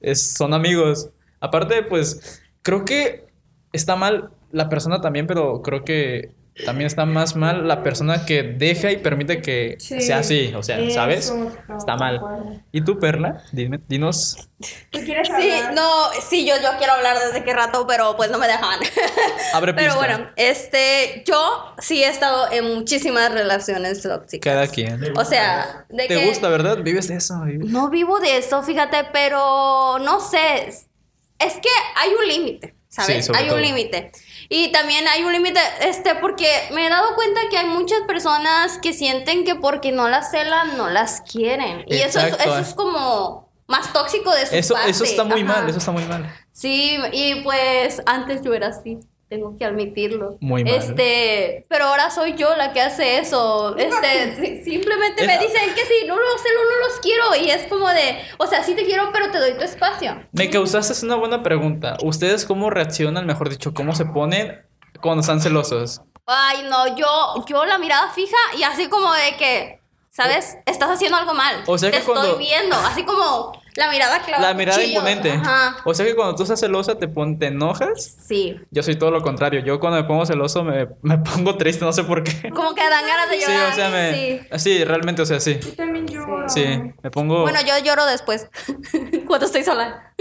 Es, 0.00 0.34
son 0.34 0.54
amigos. 0.54 1.10
Aparte, 1.40 1.82
pues 1.82 2.40
creo 2.62 2.84
que 2.84 3.26
está 3.72 3.96
mal 3.96 4.30
la 4.52 4.68
persona 4.68 5.00
también, 5.00 5.26
pero 5.26 5.60
creo 5.62 5.84
que 5.84 6.37
también 6.64 6.86
está 6.86 7.04
más 7.06 7.36
mal 7.36 7.66
la 7.68 7.82
persona 7.82 8.26
que 8.26 8.42
deja 8.42 8.90
y 8.90 8.96
permite 8.98 9.40
que 9.42 9.76
Sí. 9.78 10.00
sea 10.00 10.18
así. 10.18 10.52
O 10.56 10.62
sea, 10.62 10.78
¿sabes? 10.90 11.26
Eso, 11.26 11.50
Está 11.76 11.96
mal. 11.96 12.20
¿Y 12.72 12.80
tú, 12.80 12.98
Perla? 12.98 13.42
Dime, 13.52 13.80
dinos. 13.88 14.36
¿Tú 14.90 14.98
quieres 15.04 15.28
Sí, 15.28 15.50
hablar? 15.50 15.74
no, 15.74 15.90
sí, 16.28 16.44
yo, 16.46 16.54
yo 16.60 16.70
quiero 16.78 16.94
hablar 16.94 17.16
desde 17.18 17.44
qué 17.44 17.52
rato, 17.54 17.86
pero 17.86 18.16
pues 18.16 18.30
no 18.30 18.38
me 18.38 18.46
dejan. 18.46 18.80
Abre 19.54 19.72
Pero 19.74 19.94
pista. 19.94 19.98
bueno, 19.98 20.30
este, 20.36 21.22
yo 21.26 21.74
sí 21.78 22.02
he 22.02 22.08
estado 22.08 22.50
en 22.50 22.74
muchísimas 22.74 23.32
relaciones 23.32 24.02
tóxicas. 24.02 24.52
Cada 24.52 24.66
quien. 24.66 25.16
O 25.16 25.24
sea, 25.24 25.86
de 25.88 26.08
¿Te 26.08 26.18
que 26.18 26.26
gusta, 26.26 26.48
verdad? 26.48 26.78
¿Vives 26.82 27.08
de 27.08 27.16
eso? 27.16 27.34
no 27.44 27.88
vivo 27.88 28.18
de 28.20 28.36
esto, 28.38 28.62
fíjate, 28.62 29.04
pero 29.12 29.98
no 30.00 30.20
sé, 30.20 30.66
es 30.66 31.54
que 31.54 31.68
hay 31.96 32.10
un 32.20 32.26
límite, 32.28 32.74
Sí, 32.88 33.02
¿sabes? 33.02 33.26
sobre 33.26 33.38
hay 33.40 33.46
todo. 33.46 33.56
un 33.56 33.62
límite. 33.62 34.10
Y 34.50 34.72
también 34.72 35.06
hay 35.08 35.24
un 35.24 35.32
límite, 35.32 35.60
este, 35.82 36.14
porque 36.14 36.46
me 36.72 36.86
he 36.86 36.90
dado 36.90 37.14
cuenta 37.14 37.40
que 37.50 37.58
hay 37.58 37.66
muchas 37.66 38.00
personas 38.06 38.78
que 38.78 38.94
sienten 38.94 39.44
que 39.44 39.54
porque 39.56 39.92
no 39.92 40.08
las 40.08 40.30
celan, 40.30 40.76
no 40.78 40.88
las 40.88 41.20
quieren. 41.20 41.84
Y 41.86 41.98
eso 41.98 42.18
eso 42.20 42.58
es 42.58 42.74
como 42.74 43.52
más 43.66 43.92
tóxico 43.92 44.32
de 44.34 44.46
su 44.46 44.54
Eso, 44.54 44.74
parte. 44.74 44.90
eso 44.90 45.04
está 45.04 45.24
muy 45.24 45.42
Ajá. 45.42 45.60
mal, 45.60 45.68
eso 45.68 45.78
está 45.78 45.90
muy 45.92 46.04
mal. 46.04 46.32
Sí, 46.52 46.98
y 47.12 47.42
pues 47.42 48.02
antes 48.06 48.40
yo 48.42 48.54
era 48.54 48.68
así, 48.68 48.98
tengo 49.28 49.56
que 49.58 49.64
admitirlo. 49.64 50.36
Muy 50.40 50.64
mal. 50.64 50.74
Este, 50.74 51.64
pero 51.68 51.86
ahora 51.86 52.10
soy 52.10 52.34
yo 52.34 52.56
la 52.56 52.72
que 52.72 52.80
hace 52.80 53.18
eso. 53.18 53.76
Este, 53.76 54.36
si- 54.64 54.70
simplemente 54.70 55.26
me 55.26 55.38
dicen 55.38 55.74
que 55.74 55.82
si 55.84 56.06
no 56.06 56.16
los 56.16 56.40
celo, 56.42 56.60
no 56.64 56.88
los 56.88 56.98
quiero. 57.00 57.36
Y 57.44 57.50
es 57.50 57.66
como 57.66 57.88
de, 57.88 58.18
o 58.38 58.46
sea, 58.46 58.62
sí 58.64 58.74
te 58.74 58.84
quiero, 58.84 59.10
pero 59.12 59.30
te 59.30 59.38
doy 59.38 59.52
tu 59.54 59.62
espacio. 59.64 60.20
Me 60.32 60.50
causaste 60.50 61.04
una 61.04 61.16
buena 61.16 61.42
pregunta. 61.42 61.96
¿Ustedes 62.02 62.44
cómo 62.46 62.70
reaccionan, 62.70 63.26
mejor 63.26 63.50
dicho, 63.50 63.74
cómo 63.74 63.94
se 63.94 64.06
ponen 64.06 64.64
cuando 65.00 65.20
están 65.20 65.40
celosos? 65.40 66.00
Ay, 66.26 66.66
no, 66.68 66.96
yo, 66.96 67.06
yo 67.46 67.64
la 67.64 67.78
mirada 67.78 68.10
fija 68.12 68.36
y 68.58 68.62
así 68.62 68.88
como 68.88 69.12
de 69.14 69.36
que, 69.38 69.80
¿sabes? 70.10 70.56
Estás 70.66 70.90
haciendo 70.90 71.16
algo 71.16 71.32
mal. 71.34 71.62
O 71.66 71.78
sea 71.78 71.90
te 71.90 71.98
que 71.98 72.04
cuando- 72.04 72.28
estoy 72.32 72.44
viendo, 72.46 72.76
así 72.76 73.02
como 73.04 73.52
la 73.78 73.90
mirada 73.90 74.20
clavada. 74.20 74.48
La 74.48 74.54
mirada 74.54 74.78
cuchillo. 74.78 74.98
imponente. 74.98 75.30
Ajá. 75.32 75.76
O 75.84 75.94
sea 75.94 76.04
que 76.04 76.14
cuando 76.14 76.34
tú 76.34 76.42
estás 76.42 76.60
celosa 76.60 76.98
te, 76.98 77.08
pon- 77.08 77.38
te 77.38 77.46
enojas. 77.46 78.16
Sí. 78.26 78.56
Yo 78.70 78.82
soy 78.82 78.96
todo 78.96 79.10
lo 79.10 79.22
contrario. 79.22 79.60
Yo 79.60 79.78
cuando 79.80 80.00
me 80.02 80.04
pongo 80.06 80.26
celoso 80.26 80.64
me, 80.64 80.88
me 81.02 81.18
pongo 81.18 81.56
triste, 81.56 81.84
no 81.84 81.92
sé 81.92 82.04
por 82.04 82.22
qué. 82.24 82.50
Como 82.50 82.74
que 82.74 82.82
dan 82.82 83.06
ganas 83.06 83.30
de 83.30 83.36
Sí, 83.40 83.42
llorar. 83.50 83.72
o 83.72 83.74
sea, 83.74 83.88
me... 83.90 84.12
Sí. 84.14 84.40
Sí, 84.58 84.84
realmente, 84.84 85.22
o 85.22 85.26
sea, 85.26 85.40
sí. 85.40 85.58
Yo 85.62 85.72
también 85.74 86.06
lloro. 86.06 86.48
Sí, 86.48 86.64
me 87.02 87.10
pongo... 87.10 87.42
Bueno, 87.42 87.60
yo 87.66 87.74
lloro 87.84 88.04
después, 88.06 88.48
cuando 89.26 89.46
estoy 89.46 89.62
sola. 89.62 90.12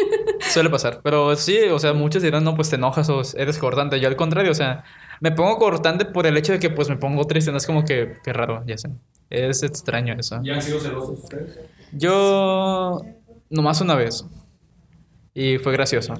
Suele 0.41 0.69
pasar. 0.69 1.01
Pero 1.03 1.35
sí, 1.35 1.57
o 1.71 1.79
sea, 1.79 1.93
muchos 1.93 2.21
dirán, 2.21 2.43
no, 2.43 2.55
pues 2.55 2.69
te 2.69 2.75
enojas 2.75 3.09
o 3.09 3.21
eres 3.35 3.57
cortante. 3.57 3.99
Yo 3.99 4.07
al 4.07 4.15
contrario, 4.15 4.51
o 4.51 4.55
sea, 4.55 4.83
me 5.19 5.31
pongo 5.31 5.57
cortante 5.57 6.05
por 6.05 6.27
el 6.27 6.37
hecho 6.37 6.51
de 6.53 6.59
que 6.59 6.69
pues 6.69 6.89
me 6.89 6.97
pongo 6.97 7.25
triste. 7.25 7.51
No 7.51 7.57
es 7.57 7.65
como 7.65 7.83
que, 7.83 8.13
qué 8.23 8.33
raro, 8.33 8.63
ya 8.67 8.77
sé. 8.77 8.89
Es 9.29 9.63
extraño 9.63 10.15
eso. 10.19 10.39
¿Ya 10.43 10.53
han 10.53 10.61
sido 10.61 10.79
celosos 10.79 11.19
ustedes? 11.23 11.57
Yo 11.91 13.01
nomás 13.49 13.81
una 13.81 13.95
vez. 13.95 14.25
Y 15.33 15.57
fue 15.59 15.73
gracioso. 15.73 16.13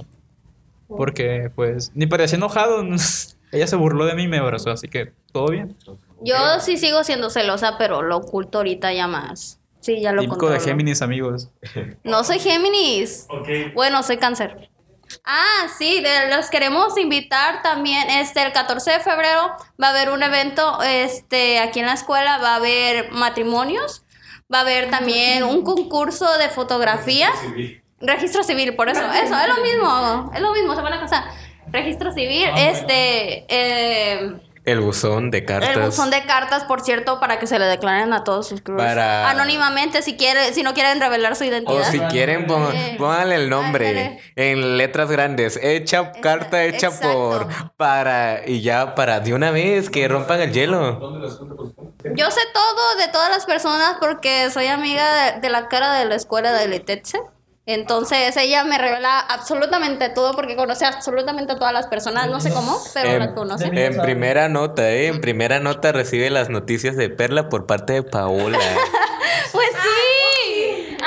Porque 0.88 1.52
pues 1.56 1.92
ni 1.96 2.08
parecía 2.08 2.38
enojado. 2.38 2.84
Ella 3.52 3.68
se 3.68 3.76
burló 3.76 4.06
de 4.06 4.16
mí 4.16 4.24
y 4.24 4.28
me 4.28 4.38
abrazó, 4.38 4.72
así 4.72 4.88
que 4.88 5.14
todo 5.32 5.48
bien. 5.50 5.78
Yo 6.22 6.36
sí 6.60 6.78
sigo 6.78 7.04
siendo 7.04 7.30
celosa, 7.30 7.78
pero 7.78 8.02
lo 8.02 8.18
oculto 8.18 8.58
ahorita 8.60 8.92
ya 8.94 9.08
más. 9.08 9.60
Sí, 9.80 10.02
ya 10.02 10.12
lo 10.12 10.22
Típico 10.22 10.50
de. 10.50 10.60
Géminis, 10.60 11.02
amigos. 11.02 11.50
No 12.04 12.24
soy 12.24 12.40
Géminis. 12.40 13.26
Ok. 13.30 13.74
Bueno, 13.74 14.04
soy 14.04 14.18
cáncer. 14.18 14.70
Ah, 15.24 15.68
sí, 15.78 16.02
de- 16.02 16.36
los 16.36 16.50
queremos 16.50 16.98
invitar 16.98 17.62
también. 17.62 18.10
Este, 18.10 18.44
el 18.44 18.52
14 18.52 18.92
de 18.92 19.00
febrero 19.00 19.52
va 19.82 19.88
a 19.88 19.90
haber 19.92 20.10
un 20.10 20.22
evento 20.24 20.80
este, 20.84 21.60
aquí 21.60 21.80
en 21.80 21.86
la 21.86 21.94
escuela. 21.94 22.38
Va 22.40 22.54
a 22.54 22.56
haber 22.58 23.12
matrimonios. 23.14 24.04
Va 24.54 24.60
a 24.60 24.62
haber 24.62 24.90
también 24.90 25.44
un 25.44 25.64
concurso 25.64 26.38
de 26.38 26.50
fotografía. 26.50 27.30
Sí, 27.56 27.82
Registro 28.00 28.44
civil, 28.44 28.76
por 28.76 28.90
eso. 28.90 29.02
Eso, 29.02 29.36
es 29.36 29.48
lo 29.48 29.64
mismo. 29.64 30.32
Es 30.34 30.42
lo 30.42 30.54
mismo, 30.54 30.76
se 30.76 30.82
van 30.82 30.94
a 30.94 31.00
casar. 31.00 31.24
Registro 31.72 32.12
civil, 32.14 32.46
este. 32.56 33.46
eh, 33.50 34.40
El 34.68 34.82
buzón 34.82 35.32
de 35.32 35.46
cartas. 35.46 35.76
el 35.76 35.82
buzón 35.82 36.10
de 36.12 36.24
cartas, 36.26 36.66
por 36.66 36.82
cierto, 36.82 37.20
para 37.22 37.40
que 37.40 37.48
se 37.48 37.58
le 37.58 37.66
declaren 37.66 38.12
a 38.12 38.24
todos 38.26 38.48
sus. 38.50 38.62
Para- 38.62 39.30
Anónimamente, 39.30 40.02
si 40.02 40.18
quiere, 40.18 40.54
si 40.54 40.62
no 40.62 40.74
quieren 40.74 41.00
revelar 41.00 41.36
su 41.38 41.46
O 41.46 41.48
identidad. 41.48 41.90
si 41.90 42.00
quieren, 42.02 42.46
pónganle 42.46 43.36
el 43.36 43.50
nombre 43.50 44.20
en 44.36 44.78
letras 44.78 45.10
grandes. 45.10 45.58
Hecha 45.64 46.12
carta 46.12 46.64
hecha 46.66 46.88
exacto. 46.88 47.08
por 47.14 47.48
para 47.78 48.42
y 48.46 48.62
ya 48.62 48.94
para 48.94 49.22
de 49.22 49.34
una 49.34 49.52
vez 49.52 49.90
que 49.90 50.08
rompan 50.08 50.42
el 50.42 50.52
hielo. 50.52 51.00
Yo 52.16 52.30
sé 52.32 52.42
todo 52.54 52.96
de 53.00 53.08
todas 53.08 53.30
las 53.30 53.46
personas 53.46 53.96
porque 54.02 54.50
soy 54.52 54.68
amiga 54.68 55.34
de, 55.34 55.40
de 55.42 55.50
la 55.50 55.68
cara 55.70 55.94
de 55.94 56.06
la 56.06 56.16
escuela 56.16 56.52
de 56.52 56.68
Letetze. 56.68 57.22
Entonces 57.68 58.38
ella 58.38 58.64
me 58.64 58.78
revela 58.78 59.20
absolutamente 59.20 60.08
todo 60.08 60.34
porque 60.34 60.56
conoce 60.56 60.86
absolutamente 60.86 61.52
a 61.52 61.56
todas 61.58 61.74
las 61.74 61.88
personas, 61.88 62.30
no 62.30 62.40
sé 62.40 62.50
cómo, 62.50 62.82
pero 62.94 63.20
las 63.20 63.34
conoce. 63.34 63.66
En 63.66 64.02
primera 64.02 64.48
nota, 64.48 64.90
¿eh? 64.90 65.08
En 65.08 65.20
primera 65.20 65.60
nota 65.60 65.92
recibe 65.92 66.30
las 66.30 66.48
noticias 66.50 66.96
de 66.96 67.10
Perla 67.10 67.50
por 67.50 67.66
parte 67.68 67.92
de 67.94 68.04
Paola. 68.04 68.58
Pues 69.54 69.70
sí, 69.72 70.17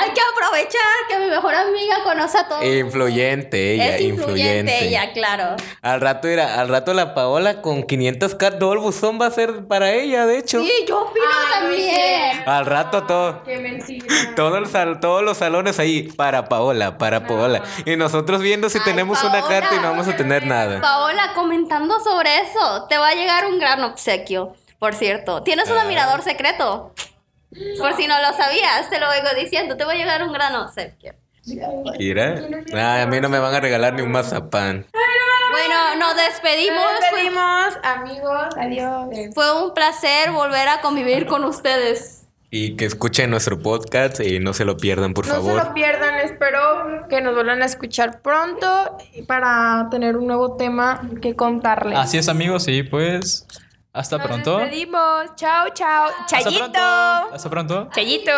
hay 0.01 0.11
que 0.11 0.21
aprovechar 0.33 0.81
que 1.09 1.19
mi 1.19 1.27
mejor 1.27 1.53
amiga 1.55 1.97
conoce 2.03 2.37
a 2.39 2.47
todos. 2.47 2.63
influyente 2.65 3.73
ella, 3.75 3.95
es 3.95 4.01
influyente, 4.01 4.87
ella, 4.87 5.11
claro. 5.13 5.55
Al 5.81 6.01
rato 6.01 6.27
era, 6.27 6.59
al 6.59 6.69
rato 6.69 6.93
la 6.93 7.13
Paola 7.13 7.61
con 7.61 7.83
500 7.83 8.35
k 8.35 8.57
todo 8.59 8.73
el 8.73 8.79
buzón 8.79 9.19
va 9.21 9.27
a 9.27 9.31
ser 9.31 9.67
para 9.67 9.91
ella, 9.91 10.25
de 10.25 10.37
hecho. 10.39 10.61
Sí, 10.61 10.71
yo 10.87 11.01
opino 11.03 11.25
también. 11.53 12.43
Al 12.45 12.65
rato 12.65 13.03
todo. 13.03 13.43
Qué 13.43 13.57
mentira. 13.59 14.05
Todo 14.35 14.57
el 14.57 14.67
sal- 14.67 14.99
todos 14.99 15.23
los 15.23 15.37
salones 15.37 15.79
ahí 15.79 16.03
para 16.03 16.45
Paola, 16.49 16.97
para 16.97 17.27
Paola. 17.27 17.61
Y 17.85 17.95
nosotros 17.95 18.41
viendo 18.41 18.69
si 18.69 18.77
Ay, 18.79 18.83
tenemos 18.85 19.23
una 19.23 19.41
carta 19.41 19.69
y 19.75 19.77
no 19.77 19.83
vamos 19.91 20.07
a 20.07 20.15
tener 20.17 20.45
nada. 20.45 20.81
Paola, 20.81 21.31
comentando 21.35 21.99
sobre 21.99 22.39
eso, 22.41 22.85
te 22.89 22.97
va 22.97 23.09
a 23.09 23.13
llegar 23.13 23.45
un 23.45 23.59
gran 23.59 23.83
obsequio, 23.83 24.55
por 24.79 24.93
cierto. 24.95 25.43
¿Tienes 25.43 25.69
un 25.69 25.77
admirador 25.77 26.21
secreto? 26.23 26.93
Por 27.79 27.95
si 27.95 28.07
no 28.07 28.15
lo 28.21 28.35
sabías, 28.37 28.89
te 28.89 28.99
lo 28.99 29.09
vengo 29.09 29.29
diciendo, 29.37 29.75
te 29.77 29.83
va 29.83 29.91
a 29.91 29.95
llegar 29.95 30.23
un 30.23 30.31
gran 30.31 30.55
obsequio. 30.55 31.13
Mira. 31.97 32.35
Ay, 32.73 33.01
a 33.01 33.07
mí 33.07 33.19
no 33.19 33.27
me 33.29 33.39
van 33.39 33.53
a 33.53 33.59
regalar 33.59 33.93
ni 33.93 34.01
un 34.03 34.11
mazapán. 34.11 34.85
Bueno, 35.51 35.95
nos 35.99 36.15
despedimos. 36.15 36.81
Nos 36.81 36.99
despedimos, 37.01 37.77
amigos. 37.83 38.55
Adiós. 38.57 39.33
fue 39.33 39.63
un 39.63 39.73
placer 39.73 40.31
volver 40.31 40.69
a 40.69 40.81
convivir 40.81 41.25
con 41.25 41.43
ustedes. 41.43 42.19
Y 42.53 42.75
que 42.75 42.85
escuchen 42.85 43.29
nuestro 43.29 43.59
podcast 43.59 44.19
y 44.19 44.39
no 44.39 44.53
se 44.53 44.65
lo 44.65 44.75
pierdan, 44.77 45.13
por 45.13 45.25
No 45.25 45.33
se 45.35 45.39
favor. 45.39 45.63
lo 45.67 45.73
pierdan, 45.73 46.15
espero 46.19 47.07
que 47.09 47.21
nos 47.21 47.33
vuelvan 47.33 47.61
a 47.61 47.65
escuchar 47.65 48.21
pronto 48.21 48.97
para 49.25 49.87
tener 49.89 50.17
un 50.17 50.27
nuevo 50.27 50.57
tema 50.57 51.01
que 51.21 51.35
contarles. 51.35 51.97
Así 51.97 52.17
es, 52.17 52.27
amigos, 52.27 52.67
y 52.67 52.83
pues 52.83 53.47
hasta 53.93 54.17
Nos 54.17 54.27
pronto. 54.27 54.57
despedimos. 54.57 55.35
Chao, 55.35 55.69
chao. 55.73 56.09
Hasta 56.09 56.25
Chayito. 56.41 56.59
pronto. 56.59 56.79
Hasta 56.79 57.49
pronto. 57.49 57.89
Chayito. 57.93 58.31